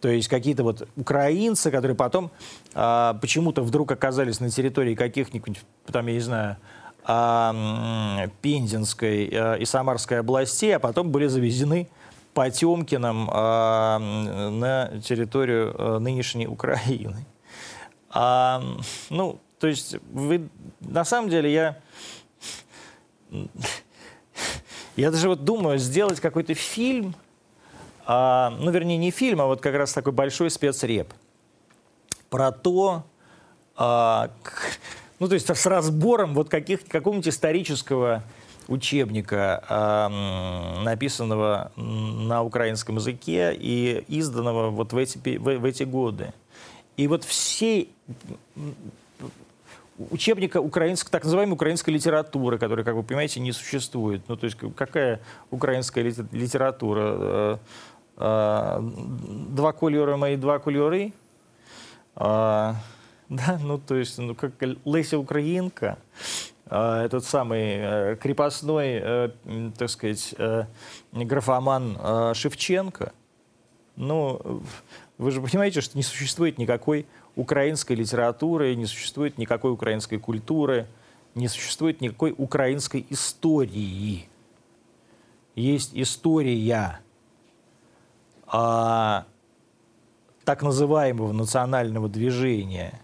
То 0.00 0.08
есть 0.08 0.28
какие-то 0.28 0.62
вот 0.62 0.88
украинцы, 0.96 1.70
которые 1.70 1.96
потом 1.96 2.30
а, 2.74 3.14
почему-то 3.20 3.62
вдруг 3.62 3.90
оказались 3.90 4.38
на 4.38 4.48
территории 4.48 4.94
каких-нибудь, 4.94 5.60
там, 5.86 6.06
я 6.06 6.12
не 6.14 6.20
знаю, 6.20 6.56
а, 7.04 8.28
Пензенской 8.40 9.28
а, 9.32 9.54
и 9.54 9.64
Самарской 9.64 10.20
областей, 10.20 10.76
а 10.76 10.78
потом 10.78 11.10
были 11.10 11.26
завезены 11.26 11.88
Потемкиным 12.34 13.28
а, 13.32 13.98
на 13.98 15.00
территорию 15.00 15.74
а, 15.76 15.98
нынешней 15.98 16.46
Украины. 16.46 17.26
А, 18.10 18.62
ну, 19.10 19.40
то 19.58 19.66
есть 19.66 19.96
вы, 20.12 20.48
на 20.80 21.04
самом 21.04 21.30
деле 21.30 21.52
я 21.52 21.78
я 24.98 25.12
даже 25.12 25.28
вот 25.28 25.44
думаю 25.44 25.78
сделать 25.78 26.18
какой-то 26.18 26.54
фильм, 26.54 27.14
а, 28.04 28.50
ну, 28.58 28.72
вернее, 28.72 28.96
не 28.96 29.12
фильм, 29.12 29.40
а 29.40 29.46
вот 29.46 29.60
как 29.60 29.76
раз 29.76 29.92
такой 29.92 30.12
большой 30.12 30.50
спецреп 30.50 31.12
про 32.30 32.50
то, 32.50 33.04
а, 33.76 34.30
к, 34.42 34.52
ну, 35.20 35.28
то 35.28 35.34
есть 35.34 35.48
с 35.48 35.66
разбором 35.66 36.34
вот 36.34 36.48
каких, 36.48 36.84
какого-нибудь 36.86 37.28
исторического 37.28 38.24
учебника, 38.66 39.64
а, 39.68 40.82
написанного 40.82 41.70
на 41.76 42.42
украинском 42.42 42.96
языке 42.96 43.54
и 43.54 44.04
изданного 44.08 44.70
вот 44.70 44.92
в 44.92 44.96
эти, 44.96 45.38
в, 45.38 45.58
в 45.58 45.64
эти 45.64 45.84
годы. 45.84 46.32
И 46.96 47.06
вот 47.06 47.22
все 47.22 47.86
учебника 50.10 50.60
украинской, 50.60 51.10
так 51.10 51.24
называемой 51.24 51.54
украинской 51.54 51.90
литературы, 51.90 52.58
которая, 52.58 52.84
как 52.84 52.94
вы 52.94 53.02
понимаете, 53.02 53.40
не 53.40 53.52
существует. 53.52 54.22
Ну, 54.28 54.36
то 54.36 54.44
есть 54.46 54.56
какая 54.76 55.20
украинская 55.50 56.04
литература? 56.04 57.00
Э, 57.00 57.56
э, 58.16 58.80
два 59.50 59.72
кольора 59.72 60.16
мои, 60.16 60.36
два 60.36 60.58
кольоры? 60.58 61.12
А, 62.14 62.76
да, 63.28 63.58
ну, 63.62 63.78
то 63.78 63.94
есть, 63.94 64.18
ну, 64.18 64.34
как 64.34 64.52
Леся 64.84 65.18
Украинка, 65.18 65.98
этот 66.66 67.24
самый 67.24 67.62
э, 67.62 68.16
крепостной, 68.20 69.32
так 69.78 69.88
сказать, 69.88 70.34
графоман 71.12 72.34
Шевченко. 72.34 73.12
Ну, 73.96 74.62
вы 75.16 75.30
же 75.32 75.40
понимаете, 75.40 75.80
что 75.80 75.96
не 75.96 76.04
существует 76.04 76.58
никакой 76.58 77.06
украинской 77.38 77.92
литературы, 77.92 78.74
не 78.74 78.86
существует 78.86 79.38
никакой 79.38 79.72
украинской 79.72 80.18
культуры, 80.18 80.88
не 81.36 81.46
существует 81.46 82.00
никакой 82.00 82.34
украинской 82.36 83.06
истории. 83.10 84.28
Есть 85.54 85.92
история 85.94 86.98
а, 88.46 89.24
так 90.44 90.62
называемого 90.62 91.32
национального 91.32 92.08
движения 92.08 93.00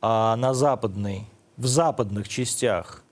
а, 0.00 0.36
на 0.36 0.54
западной, 0.54 1.26
в 1.58 1.66
западных 1.66 2.28
частях 2.28 3.04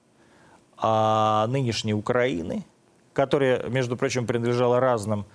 а, 0.78 1.46
нынешней 1.48 1.92
Украины, 1.92 2.64
которая, 3.12 3.68
между 3.68 3.98
прочим, 3.98 4.26
принадлежала 4.26 4.80
разным 4.80 5.26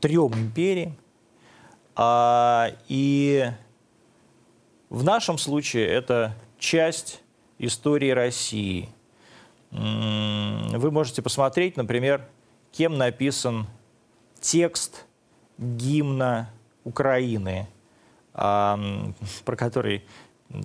трем 0.00 0.32
империям, 0.34 0.96
а, 1.94 2.72
и 2.88 3.52
в 4.90 5.04
нашем 5.04 5.38
случае 5.38 5.86
это 5.86 6.34
часть 6.58 7.22
истории 7.58 8.10
России. 8.10 8.90
Вы 9.70 10.90
можете 10.90 11.22
посмотреть, 11.22 11.76
например, 11.76 12.26
кем 12.72 12.98
написан 12.98 13.66
текст 14.40 15.06
гимна 15.58 16.50
Украины, 16.84 17.68
про 18.32 19.56
который, 19.56 20.02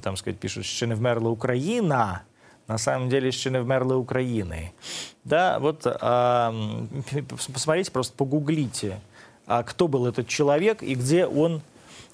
там 0.02 0.18
сказать, 0.18 0.40
пишут 0.40 0.66
«Ще 0.66 0.88
не 0.88 0.96
вмерла 0.96 1.30
Украина», 1.30 2.24
на 2.68 2.80
самом 2.80 3.10
деле 3.10 3.32
«Ще 3.32 3.52
не 3.52 3.62
вмерла 3.62 3.96
Украины». 3.96 4.74
Да, 5.24 5.60
вот 5.60 5.84
посмотрите, 7.54 7.92
просто 7.92 8.16
погуглите, 8.18 9.00
а 9.46 9.62
кто 9.62 9.88
был 9.88 10.08
этот 10.08 10.28
человек 10.28 10.82
и 10.82 10.96
где 10.96 11.28
он 11.28 11.62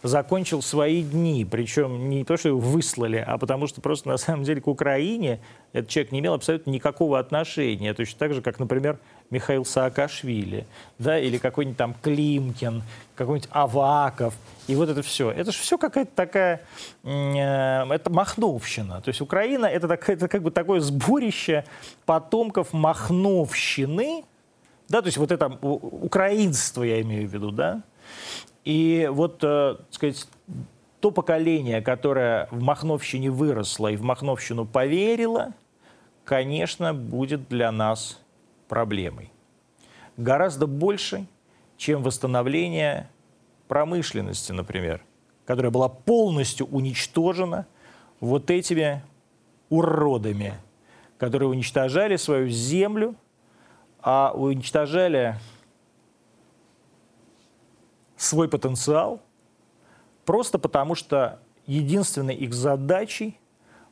закончил 0.04 0.62
свои 0.62 1.04
дни. 1.04 1.46
Причем 1.50 2.10
не 2.10 2.24
то, 2.24 2.38
что 2.38 2.50
его 2.50 2.60
выслали, 2.60 3.24
а 3.26 3.38
потому 3.38 3.68
что 3.68 3.82
просто 3.82 4.10
на 4.10 4.18
самом 4.18 4.44
деле 4.44 4.62
к 4.62 4.68
Украине 4.68 5.40
этот 5.74 5.90
человек 5.90 6.12
не 6.12 6.20
имел 6.20 6.34
абсолютно 6.34 6.72
никакого 6.72 7.20
отношения. 7.20 7.94
Точно 7.94 8.18
так 8.18 8.34
же, 8.34 8.42
как, 8.42 8.60
например, 8.60 8.98
Михаил 9.30 9.64
Саакашвили, 9.64 10.66
да, 11.00 11.18
или 11.18 11.38
какой-нибудь 11.38 11.78
там 11.78 11.96
Климкин, 12.02 12.84
какой-нибудь 13.16 13.50
Аваков, 13.52 14.34
и 14.68 14.76
вот 14.76 14.90
это 14.90 15.02
все. 15.02 15.32
Это 15.32 15.52
же 15.52 15.58
все 15.60 15.78
какая-то 15.78 16.12
такая, 16.14 16.62
э, 17.04 17.08
это 17.08 18.10
махновщина. 18.10 19.02
То 19.02 19.10
есть 19.10 19.22
Украина 19.22 19.68
это, 19.68 19.88
так, 19.88 20.10
это 20.10 20.28
как 20.28 20.44
бы 20.44 20.52
такое 20.52 20.82
сборище 20.82 21.64
потомков 22.06 22.74
махновщины, 22.74 24.26
да, 24.90 25.02
то 25.02 25.08
есть 25.08 25.18
вот 25.18 25.32
это 25.32 25.48
украинство 25.48 26.84
я 26.84 27.02
имею 27.02 27.30
в 27.30 27.34
виду, 27.34 27.52
да, 27.52 27.84
и 28.64 29.10
вот, 29.12 29.44
э, 29.44 29.76
так 29.78 29.94
сказать, 29.94 30.28
то 31.00 31.12
поколение, 31.12 31.82
которое 31.82 32.48
в 32.52 32.62
Махновщине 32.62 33.32
выросло 33.32 33.88
и 33.88 33.96
в 33.96 34.04
Махновщину 34.04 34.66
поверило, 34.66 35.54
конечно, 36.26 36.94
будет 36.94 37.50
для 37.50 37.72
нас 37.72 38.20
проблемой. 38.68 39.32
Гораздо 40.18 40.68
больше, 40.68 41.26
чем 41.78 42.04
восстановление 42.04 43.10
промышленности, 43.68 44.52
например, 44.52 45.02
которая 45.46 45.72
была 45.72 45.90
полностью 45.90 46.68
уничтожена 46.68 47.66
вот 48.20 48.52
этими 48.52 49.02
уродами, 49.70 50.54
которые 51.18 51.50
уничтожали 51.50 52.18
свою 52.18 52.50
землю, 52.50 53.16
а 54.02 54.34
уничтожали 54.36 55.38
свой 58.22 58.48
потенциал, 58.48 59.22
просто 60.26 60.60
потому 60.60 60.96
что 60.96 61.40
единственной 61.66 62.36
их 62.36 62.54
задачей 62.54 63.38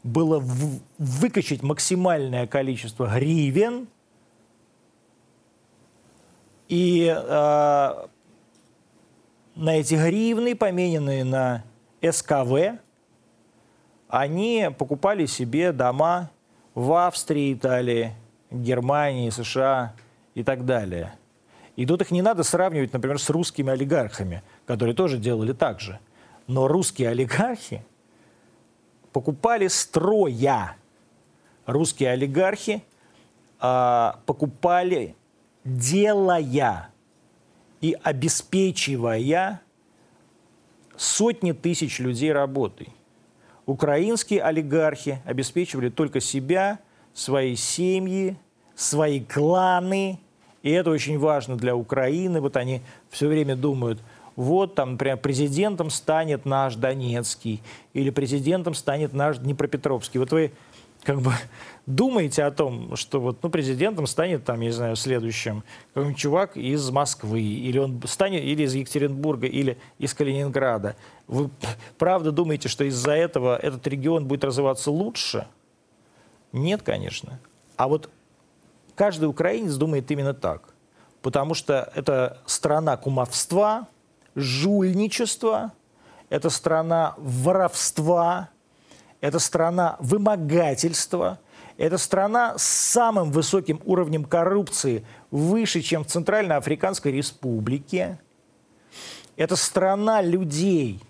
было 0.04 0.42
выкачать 0.98 1.64
максимальное 1.64 2.48
количество 2.48 3.08
гривен 3.08 3.88
и 6.68 7.08
э, 7.08 8.08
на 9.56 9.76
эти 9.76 9.96
гривны, 9.96 10.56
помененные 10.56 11.24
на 11.24 11.64
СКВ, 12.02 12.80
они 14.08 14.70
покупали 14.78 15.26
себе 15.26 15.72
дома 15.72 16.30
в 16.76 16.94
Австрии, 16.94 17.54
Италии, 17.54 18.14
Германии, 18.52 19.32
США 19.32 19.94
и 20.36 20.44
так 20.44 20.66
далее. 20.66 21.19
И 21.80 21.86
тут 21.86 22.02
их 22.02 22.12
не 22.12 22.22
надо 22.22 22.44
сравнивать, 22.44 22.92
например, 22.92 23.18
с 23.20 23.30
русскими 23.30 23.72
олигархами, 23.72 24.44
которые 24.66 24.94
тоже 24.94 25.18
делали 25.18 25.54
так 25.54 25.80
же. 25.80 25.98
Но 26.46 26.68
русские 26.68 27.08
олигархи 27.08 27.86
покупали 29.14 29.70
строя. 29.70 30.76
Русские 31.66 32.12
олигархи 32.12 32.84
э, 33.62 34.12
покупали 34.26 35.16
делая 35.64 36.92
и 37.80 37.96
обеспечивая 38.04 39.62
сотни 40.98 41.54
тысяч 41.54 42.00
людей 42.00 42.34
работой. 42.34 42.90
Украинские 43.66 44.44
олигархи 44.44 45.22
обеспечивали 45.24 45.88
только 45.88 46.20
себя, 46.20 46.80
свои 47.14 47.56
семьи, 47.56 48.38
свои 48.76 49.24
кланы– 49.24 50.20
и 50.64 50.72
это 50.72 50.92
очень 50.92 51.18
важно 51.18 51.56
для 51.56 51.76
Украины. 51.76 52.42
Вот 52.42 52.58
они 52.58 52.82
все 53.10 53.28
время 53.28 53.56
думают, 53.56 54.00
вот 54.36 54.76
там, 54.76 54.92
например, 54.92 55.18
президентом 55.18 55.90
станет 55.90 56.46
наш 56.46 56.76
Донецкий 56.76 57.62
или 57.94 58.10
президентом 58.10 58.74
станет 58.74 59.14
наш 59.14 59.38
Днепропетровский. 59.38 60.20
Вот 60.20 60.32
вы 60.32 60.54
как 61.04 61.22
бы 61.22 61.34
думаете 61.86 62.44
о 62.44 62.52
том, 62.52 62.96
что 62.96 63.20
вот, 63.20 63.44
ну, 63.44 63.50
президентом 63.50 64.08
станет, 64.08 64.46
там, 64.46 64.60
я 64.62 64.68
не 64.68 64.72
знаю, 64.72 64.96
следующим 64.96 65.64
какой-нибудь 65.94 66.18
чувак 66.18 66.58
из 66.58 66.90
Москвы, 66.90 67.42
или 67.42 67.80
он 67.80 68.02
станет 68.06 68.44
или 68.44 68.64
из 68.64 68.74
Екатеринбурга, 68.74 69.48
или 69.48 69.78
из 69.98 70.14
Калининграда. 70.14 70.96
Вы 71.28 71.50
правда 71.98 72.32
думаете, 72.32 72.70
что 72.70 72.84
из-за 72.86 73.12
этого 73.12 73.58
этот 73.58 73.86
регион 73.88 74.26
будет 74.26 74.44
развиваться 74.44 74.92
лучше? 74.92 75.48
Нет, 76.52 76.82
конечно. 76.82 77.40
А 77.76 77.88
вот 77.88 78.10
каждый 79.00 79.30
украинец 79.30 79.76
думает 79.76 80.12
именно 80.12 80.34
так. 80.34 80.74
Потому 81.22 81.54
что 81.54 81.90
это 81.96 82.42
страна 82.46 82.98
кумовства, 82.98 83.88
жульничества, 84.36 85.72
это 86.28 86.50
страна 86.50 87.14
воровства, 87.18 88.50
это 89.22 89.40
страна 89.40 89.96
вымогательства, 90.00 91.40
это 91.78 91.98
страна 91.98 92.58
с 92.58 92.64
самым 92.64 93.32
высоким 93.32 93.82
уровнем 93.86 94.26
коррупции, 94.26 95.06
выше, 95.32 95.82
чем 95.82 96.04
в 96.04 96.08
Центральноафриканской 96.08 97.14
республике. 97.14 98.20
Это 99.38 99.56
страна 99.56 100.22
людей, 100.22 101.02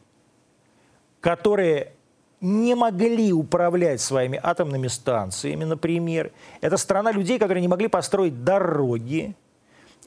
которые 1.21 1.93
не 2.41 2.75
могли 2.75 3.33
управлять 3.33 4.01
своими 4.01 4.39
атомными 4.41 4.87
станциями, 4.87 5.65
например. 5.65 6.31
Это 6.61 6.77
страна 6.77 7.11
людей, 7.11 7.37
которые 7.37 7.61
не 7.61 7.67
могли 7.67 7.87
построить 7.87 8.43
дороги. 8.43 9.35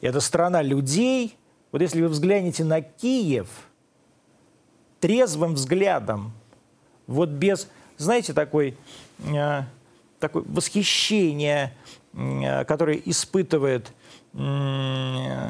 Это 0.00 0.20
страна 0.20 0.62
людей, 0.62 1.36
вот 1.70 1.82
если 1.82 2.00
вы 2.00 2.08
взглянете 2.08 2.64
на 2.64 2.80
Киев 2.80 3.48
трезвым 5.00 5.54
взглядом, 5.54 6.32
вот 7.06 7.28
без, 7.28 7.68
знаете, 7.98 8.32
такой, 8.32 8.76
э, 9.26 9.62
такой 10.18 10.42
восхищение, 10.42 11.74
э, 12.14 12.64
которое 12.64 13.00
испытывает 13.04 13.92
э, 14.34 15.48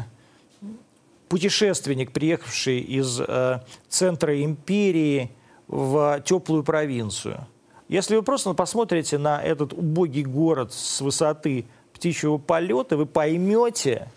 путешественник, 1.28 2.12
приехавший 2.12 2.80
из 2.80 3.20
э, 3.20 3.60
центра 3.88 4.42
империи– 4.42 5.30
в 5.72 6.20
теплую 6.26 6.62
провинцию. 6.62 7.46
Если 7.88 8.14
вы 8.14 8.22
просто 8.22 8.52
посмотрите 8.52 9.16
на 9.16 9.42
этот 9.42 9.72
убогий 9.72 10.22
город 10.22 10.72
с 10.72 11.00
высоты 11.00 11.64
птичьего 11.94 12.36
полета, 12.36 12.98
вы 12.98 13.06
поймете 13.06 14.08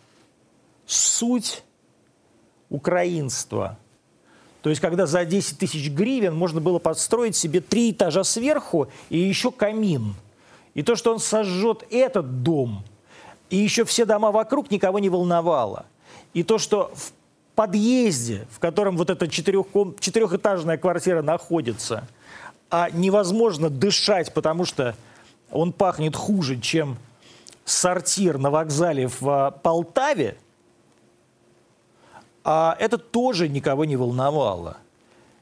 суть 0.86 1.64
украинства. 2.70 3.78
То 4.64 4.70
есть, 4.70 4.82
когда 4.82 5.06
за 5.06 5.24
10 5.24 5.58
тысяч 5.58 5.90
гривен 5.90 6.36
можно 6.36 6.60
было 6.60 6.78
подстроить 6.78 7.38
себе 7.38 7.62
три 7.62 7.92
этажа 7.92 8.26
сверху 8.26 8.90
и 9.10 9.18
еще 9.18 9.50
камин. 9.50 10.16
И 10.74 10.84
то, 10.84 10.98
что 10.98 11.14
он 11.14 11.20
сожжет 11.20 11.86
этот 11.90 12.44
дом, 12.44 12.84
и 13.50 13.56
еще 13.56 13.86
все 13.86 14.04
дома 14.04 14.32
вокруг 14.32 14.72
никого 14.72 15.00
не 15.00 15.08
волновало. 15.08 15.86
И 16.34 16.44
то, 16.44 16.58
что 16.58 16.92
в 16.94 17.14
подъезде, 17.56 18.46
в 18.52 18.60
котором 18.60 18.98
вот 18.98 19.10
эта 19.10 19.28
четырехком... 19.28 19.96
четырехэтажная 20.00 20.78
квартира 20.78 21.22
находится, 21.22 22.08
а 22.70 22.90
невозможно 22.92 23.70
дышать, 23.70 24.34
потому 24.34 24.66
что 24.66 24.96
он 25.52 25.72
пахнет 25.72 26.16
хуже, 26.16 26.60
чем 26.60 26.98
сортир 27.64 28.38
на 28.38 28.52
вокзале 28.52 29.08
в 29.08 29.28
а, 29.28 29.52
Полтаве, 29.52 30.38
а 32.44 32.76
это 32.80 32.98
тоже 32.98 33.50
никого 33.50 33.86
не 33.86 33.96
волновало. 33.96 34.78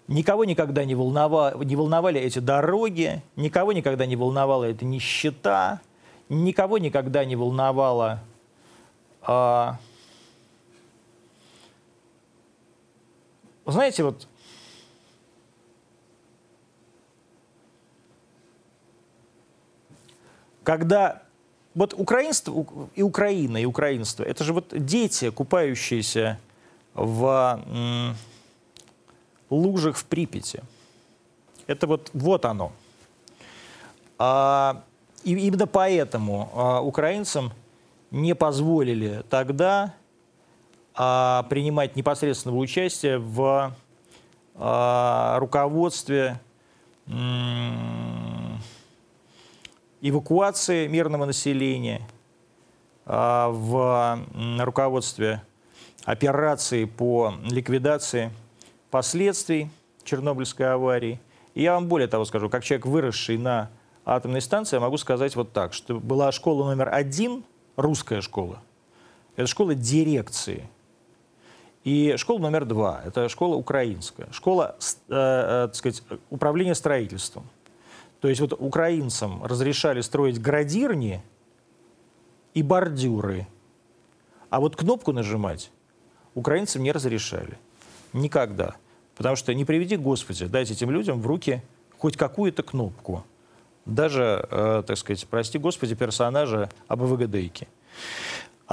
Никого 0.07 0.45
никогда 0.45 0.85
не, 0.85 0.95
волнова... 0.95 1.53
не 1.63 1.75
волновали 1.75 2.19
эти 2.19 2.39
дороги, 2.39 3.21
никого 3.35 3.73
никогда 3.73 4.05
не 4.05 4.15
волновала 4.15 4.65
эта 4.65 4.85
нищета, 4.85 5.81
никого 6.29 6.77
никогда 6.77 7.25
не 7.25 7.35
волновала 7.35 8.19
а, 9.21 9.79
знаете, 13.71 14.03
вот 14.03 14.27
когда 20.63 21.23
вот 21.75 21.93
украинство 21.93 22.65
и 22.95 23.01
Украина, 23.01 23.57
и 23.57 23.65
украинство, 23.65 24.23
это 24.23 24.43
же 24.43 24.53
вот 24.53 24.67
дети, 24.71 25.29
купающиеся 25.29 26.39
в 26.93 27.63
лужах 29.49 29.97
в 29.97 30.05
Припяти. 30.05 30.61
Это 31.67 31.87
вот, 31.87 32.09
вот 32.13 32.45
оно. 32.45 32.71
А, 34.19 34.83
и 35.23 35.31
именно 35.31 35.67
поэтому 35.67 36.49
а, 36.53 36.81
украинцам 36.81 37.51
не 38.11 38.35
позволили 38.35 39.23
тогда 39.29 39.93
а, 40.95 41.43
принимать 41.49 41.95
непосредственного 41.95 42.59
участия 42.59 43.17
в 43.17 43.73
а, 44.55 45.39
руководстве 45.39 46.39
эвакуации 50.01 50.87
мирного 50.87 51.25
населения, 51.25 52.01
а, 53.05 53.49
в 53.49 54.19
руководстве 54.63 55.41
операции 56.05 56.85
по 56.85 57.33
ликвидации 57.43 58.31
последствий 58.91 59.69
Чернобыльской 60.03 60.73
аварии. 60.73 61.19
И 61.55 61.63
я 61.63 61.73
вам 61.73 61.87
более 61.87 62.07
того 62.07 62.25
скажу, 62.25 62.49
как 62.49 62.63
человек, 62.63 62.85
выросший 62.85 63.37
на 63.37 63.69
атомной 64.05 64.41
станции, 64.41 64.75
я 64.75 64.81
могу 64.81 64.97
сказать 64.97 65.35
вот 65.35 65.53
так, 65.53 65.73
что 65.73 65.99
была 65.99 66.31
школа 66.31 66.65
номер 66.65 66.89
один, 66.93 67.43
русская 67.75 68.21
школа, 68.21 68.61
это 69.35 69.47
школа 69.47 69.75
дирекции. 69.75 70.69
И 71.83 72.15
школа 72.17 72.39
номер 72.39 72.65
два– 72.65 73.01
это 73.05 73.27
школа 73.29 73.55
украинская, 73.55 74.27
школа 74.31 74.75
э, 74.79 75.13
э, 75.13 75.67
так 75.67 75.75
сказать, 75.75 76.03
управления 76.29 76.75
строительством. 76.75 77.49
То 78.21 78.29
есть 78.29 78.39
вот 78.39 78.53
украинцам 78.53 79.43
разрешали 79.43 79.99
строить 79.99 80.41
градирни 80.41 81.21
и 82.53 82.63
бордюры, 82.63 83.47
а 84.49 84.61
вот 84.61 84.77
кнопку 84.77 85.11
нажимать 85.11 85.71
украинцам 86.35 86.83
не 86.83 86.91
разрешали. 86.91 87.57
Никогда. 88.13 88.75
Потому 89.15 89.35
что 89.35 89.53
не 89.53 89.65
приведи 89.65 89.97
Господи, 89.97 90.45
дайте 90.45 90.73
этим 90.73 90.91
людям 90.91 91.21
в 91.21 91.27
руки 91.27 91.61
хоть 91.97 92.17
какую-то 92.17 92.63
кнопку. 92.63 93.25
Даже, 93.85 94.47
э, 94.49 94.83
так 94.85 94.97
сказать, 94.97 95.27
прости 95.27 95.57
Господи, 95.57 95.95
персонажа 95.95 96.69
АБВГДейки. 96.87 97.67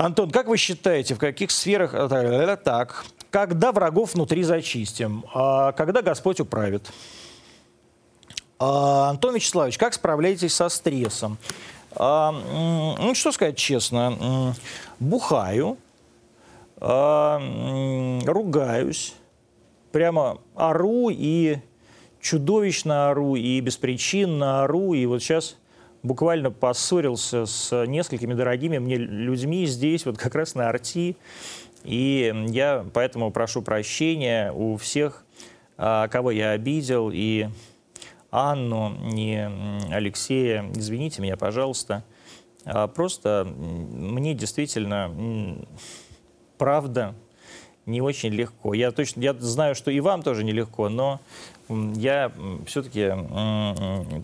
Антон, 0.00 0.30
как 0.30 0.46
вы 0.46 0.56
считаете, 0.56 1.14
в 1.14 1.18
каких 1.18 1.50
сферах... 1.50 1.92
Э, 1.92 2.56
так, 2.56 3.04
когда 3.30 3.70
врагов 3.70 4.14
внутри 4.14 4.42
зачистим? 4.44 5.26
А 5.34 5.72
когда 5.72 6.00
Господь 6.00 6.40
управит? 6.40 6.90
А, 8.58 9.10
Антон 9.10 9.34
Вячеславович, 9.34 9.76
как 9.76 9.92
справляетесь 9.92 10.54
со 10.54 10.70
стрессом? 10.70 11.36
А, 11.92 12.32
ну, 12.98 13.14
что 13.14 13.30
сказать 13.30 13.58
честно, 13.58 14.54
бухаю, 15.00 15.76
а, 16.78 17.38
ругаюсь, 18.24 19.14
прямо 19.92 20.38
ору 20.54 21.10
и 21.10 21.58
чудовищно 22.22 23.10
ору, 23.10 23.36
и 23.36 23.60
беспричинно 23.60 24.64
ору, 24.64 24.94
и 24.94 25.04
вот 25.04 25.22
сейчас 25.22 25.56
буквально 26.02 26.50
поссорился 26.50 27.46
с 27.46 27.86
несколькими 27.86 28.34
дорогими 28.34 28.78
мне 28.78 28.96
людьми 28.96 29.66
здесь, 29.66 30.06
вот 30.06 30.18
как 30.18 30.34
раз 30.34 30.54
на 30.54 30.68
Арти, 30.68 31.16
и 31.84 32.32
я 32.48 32.84
поэтому 32.92 33.30
прошу 33.30 33.62
прощения 33.62 34.52
у 34.52 34.76
всех, 34.76 35.24
а, 35.76 36.08
кого 36.08 36.30
я 36.30 36.50
обидел, 36.50 37.10
и 37.12 37.48
Анну, 38.30 38.94
и 39.14 39.48
Алексея, 39.90 40.64
извините 40.74 41.22
меня, 41.22 41.36
пожалуйста. 41.36 42.04
А, 42.64 42.86
просто 42.86 43.46
мне 43.46 44.34
действительно, 44.34 45.66
правда, 46.58 47.14
не 47.90 48.00
очень 48.00 48.30
легко. 48.30 48.74
Я 48.74 48.90
точно, 48.90 49.20
я 49.20 49.34
знаю, 49.34 49.74
что 49.74 49.90
и 49.90 50.00
вам 50.00 50.22
тоже 50.22 50.44
нелегко, 50.44 50.88
но 50.88 51.20
я 51.68 52.32
все-таки 52.66 53.12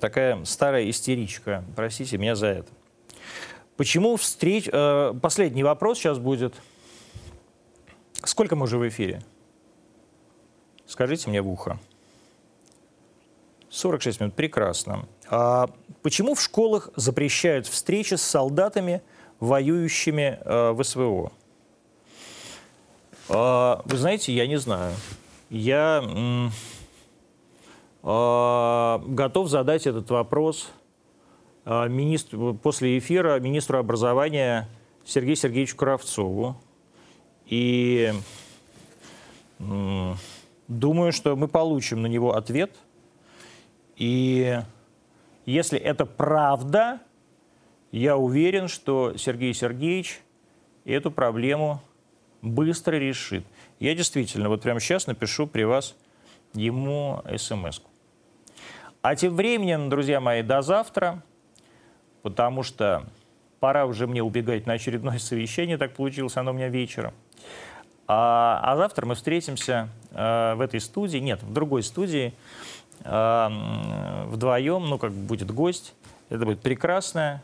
такая 0.01 0.45
старая 0.45 0.89
истеричка. 0.89 1.65
Простите 1.75 2.19
меня 2.19 2.35
за 2.35 2.47
это. 2.49 2.69
Почему 3.77 4.17
встреч... 4.17 4.69
Э, 4.73 5.13
последний 5.21 5.63
вопрос 5.63 5.99
сейчас 5.99 6.19
будет. 6.19 6.55
Сколько 8.25 8.57
мы 8.57 8.65
уже 8.65 8.79
в 8.79 8.89
эфире? 8.89 9.23
Скажите 10.87 11.29
мне 11.29 11.43
в 11.43 11.49
ухо. 11.49 11.79
46 13.69 14.21
минут. 14.21 14.35
Прекрасно. 14.35 15.07
А 15.29 15.69
почему 16.03 16.35
в 16.35 16.43
школах 16.43 16.89
запрещают 16.97 17.67
встречи 17.67 18.15
с 18.15 18.23
солдатами, 18.23 19.03
воюющими 19.41 20.39
э, 20.41 20.71
в 20.71 20.83
СВО? 20.83 21.33
А, 23.29 23.83
вы 23.85 23.97
знаете, 23.97 24.33
я 24.33 24.47
не 24.47 24.57
знаю. 24.57 24.95
Я 25.51 26.03
а, 28.03 29.03
готов 29.07 29.49
задать 29.49 29.87
этот 29.87 30.11
вопрос 30.11 30.71
а, 31.65 31.89
министр, 31.89 32.55
после 32.55 32.99
эфира 32.99 33.39
министру 33.41 33.79
образования 33.79 34.69
Сергею 35.05 35.37
Сергеевичу 35.37 35.77
Кравцову. 35.77 36.57
И 37.47 38.13
думаю, 39.59 41.13
что 41.13 41.37
мы 41.37 41.49
получим 41.49 42.03
на 42.03 42.07
него 42.09 42.35
ответ. 42.35 42.73
И 43.97 44.61
если 45.47 45.79
это 45.79 46.05
правда, 46.05 47.01
я 47.93 48.17
уверен, 48.17 48.69
что 48.69 49.17
Сергей 49.17 49.55
Сергеевич 49.55 50.21
эту 50.85 51.11
проблему 51.11 51.81
быстро 52.47 52.97
решит. 52.97 53.45
Я 53.81 53.95
действительно 53.95 54.49
вот 54.49 54.63
прямо 54.63 54.81
сейчас 54.81 55.07
напишу 55.07 55.47
при 55.47 55.65
вас 55.65 55.95
ему 56.55 57.23
смс 57.37 57.79
-ку. 57.79 57.87
А 59.03 59.15
тем 59.15 59.37
временем, 59.37 59.89
друзья 59.89 60.21
мои, 60.21 60.43
до 60.43 60.63
завтра, 60.63 61.23
потому 62.23 62.63
что 62.63 63.05
пора 63.61 63.87
уже 63.87 64.07
мне 64.07 64.23
убегать 64.23 64.67
на 64.67 64.75
очередное 64.75 65.19
совещание, 65.19 65.79
так 65.79 65.95
получилось 65.95 66.37
оно 66.37 66.51
у 66.51 66.55
меня 66.55 66.69
вечером. 66.69 67.13
А, 68.09 68.61
а 68.63 68.77
завтра 68.77 69.07
мы 69.07 69.15
встретимся 69.15 69.89
э, 70.13 70.55
в 70.55 70.61
этой 70.61 70.81
студии, 70.81 71.19
нет, 71.19 71.43
в 71.43 71.53
другой 71.53 71.83
студии, 71.83 72.33
э, 73.05 73.49
вдвоем, 74.27 74.89
ну, 74.89 74.99
как 74.99 75.13
будет 75.13 75.51
гость. 75.51 75.95
Это 76.29 76.45
будет 76.45 76.61
прекрасная, 76.61 77.43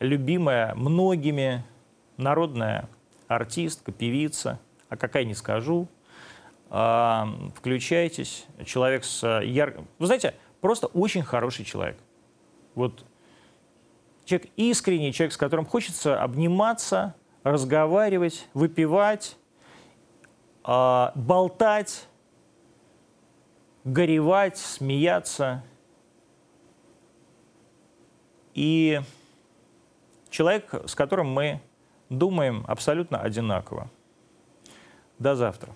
любимая 0.00 0.74
многими 0.74 1.64
народная 2.16 2.88
артистка, 3.28 3.92
певица, 3.92 4.60
а 4.88 4.96
какая 4.96 5.24
не 5.24 5.34
скажу. 5.34 5.88
А, 6.68 7.28
включайтесь. 7.54 8.46
Человек 8.64 9.04
с 9.04 9.40
ярким... 9.42 9.86
Вы 9.98 10.06
знаете, 10.06 10.34
просто 10.60 10.88
очень 10.88 11.22
хороший 11.22 11.64
человек. 11.64 11.96
Вот 12.74 13.04
человек 14.24 14.50
искренний, 14.56 15.12
человек, 15.12 15.32
с 15.32 15.36
которым 15.36 15.64
хочется 15.64 16.20
обниматься, 16.20 17.14
разговаривать, 17.42 18.48
выпивать, 18.54 19.36
а, 20.64 21.12
болтать, 21.14 22.08
горевать, 23.84 24.58
смеяться. 24.58 25.62
И 28.54 29.00
человек, 30.28 30.74
с 30.86 30.94
которым 30.94 31.30
мы 31.30 31.60
думаем 32.10 32.64
абсолютно 32.68 33.18
одинаково. 33.18 33.88
До 35.18 35.34
завтра. 35.34 35.72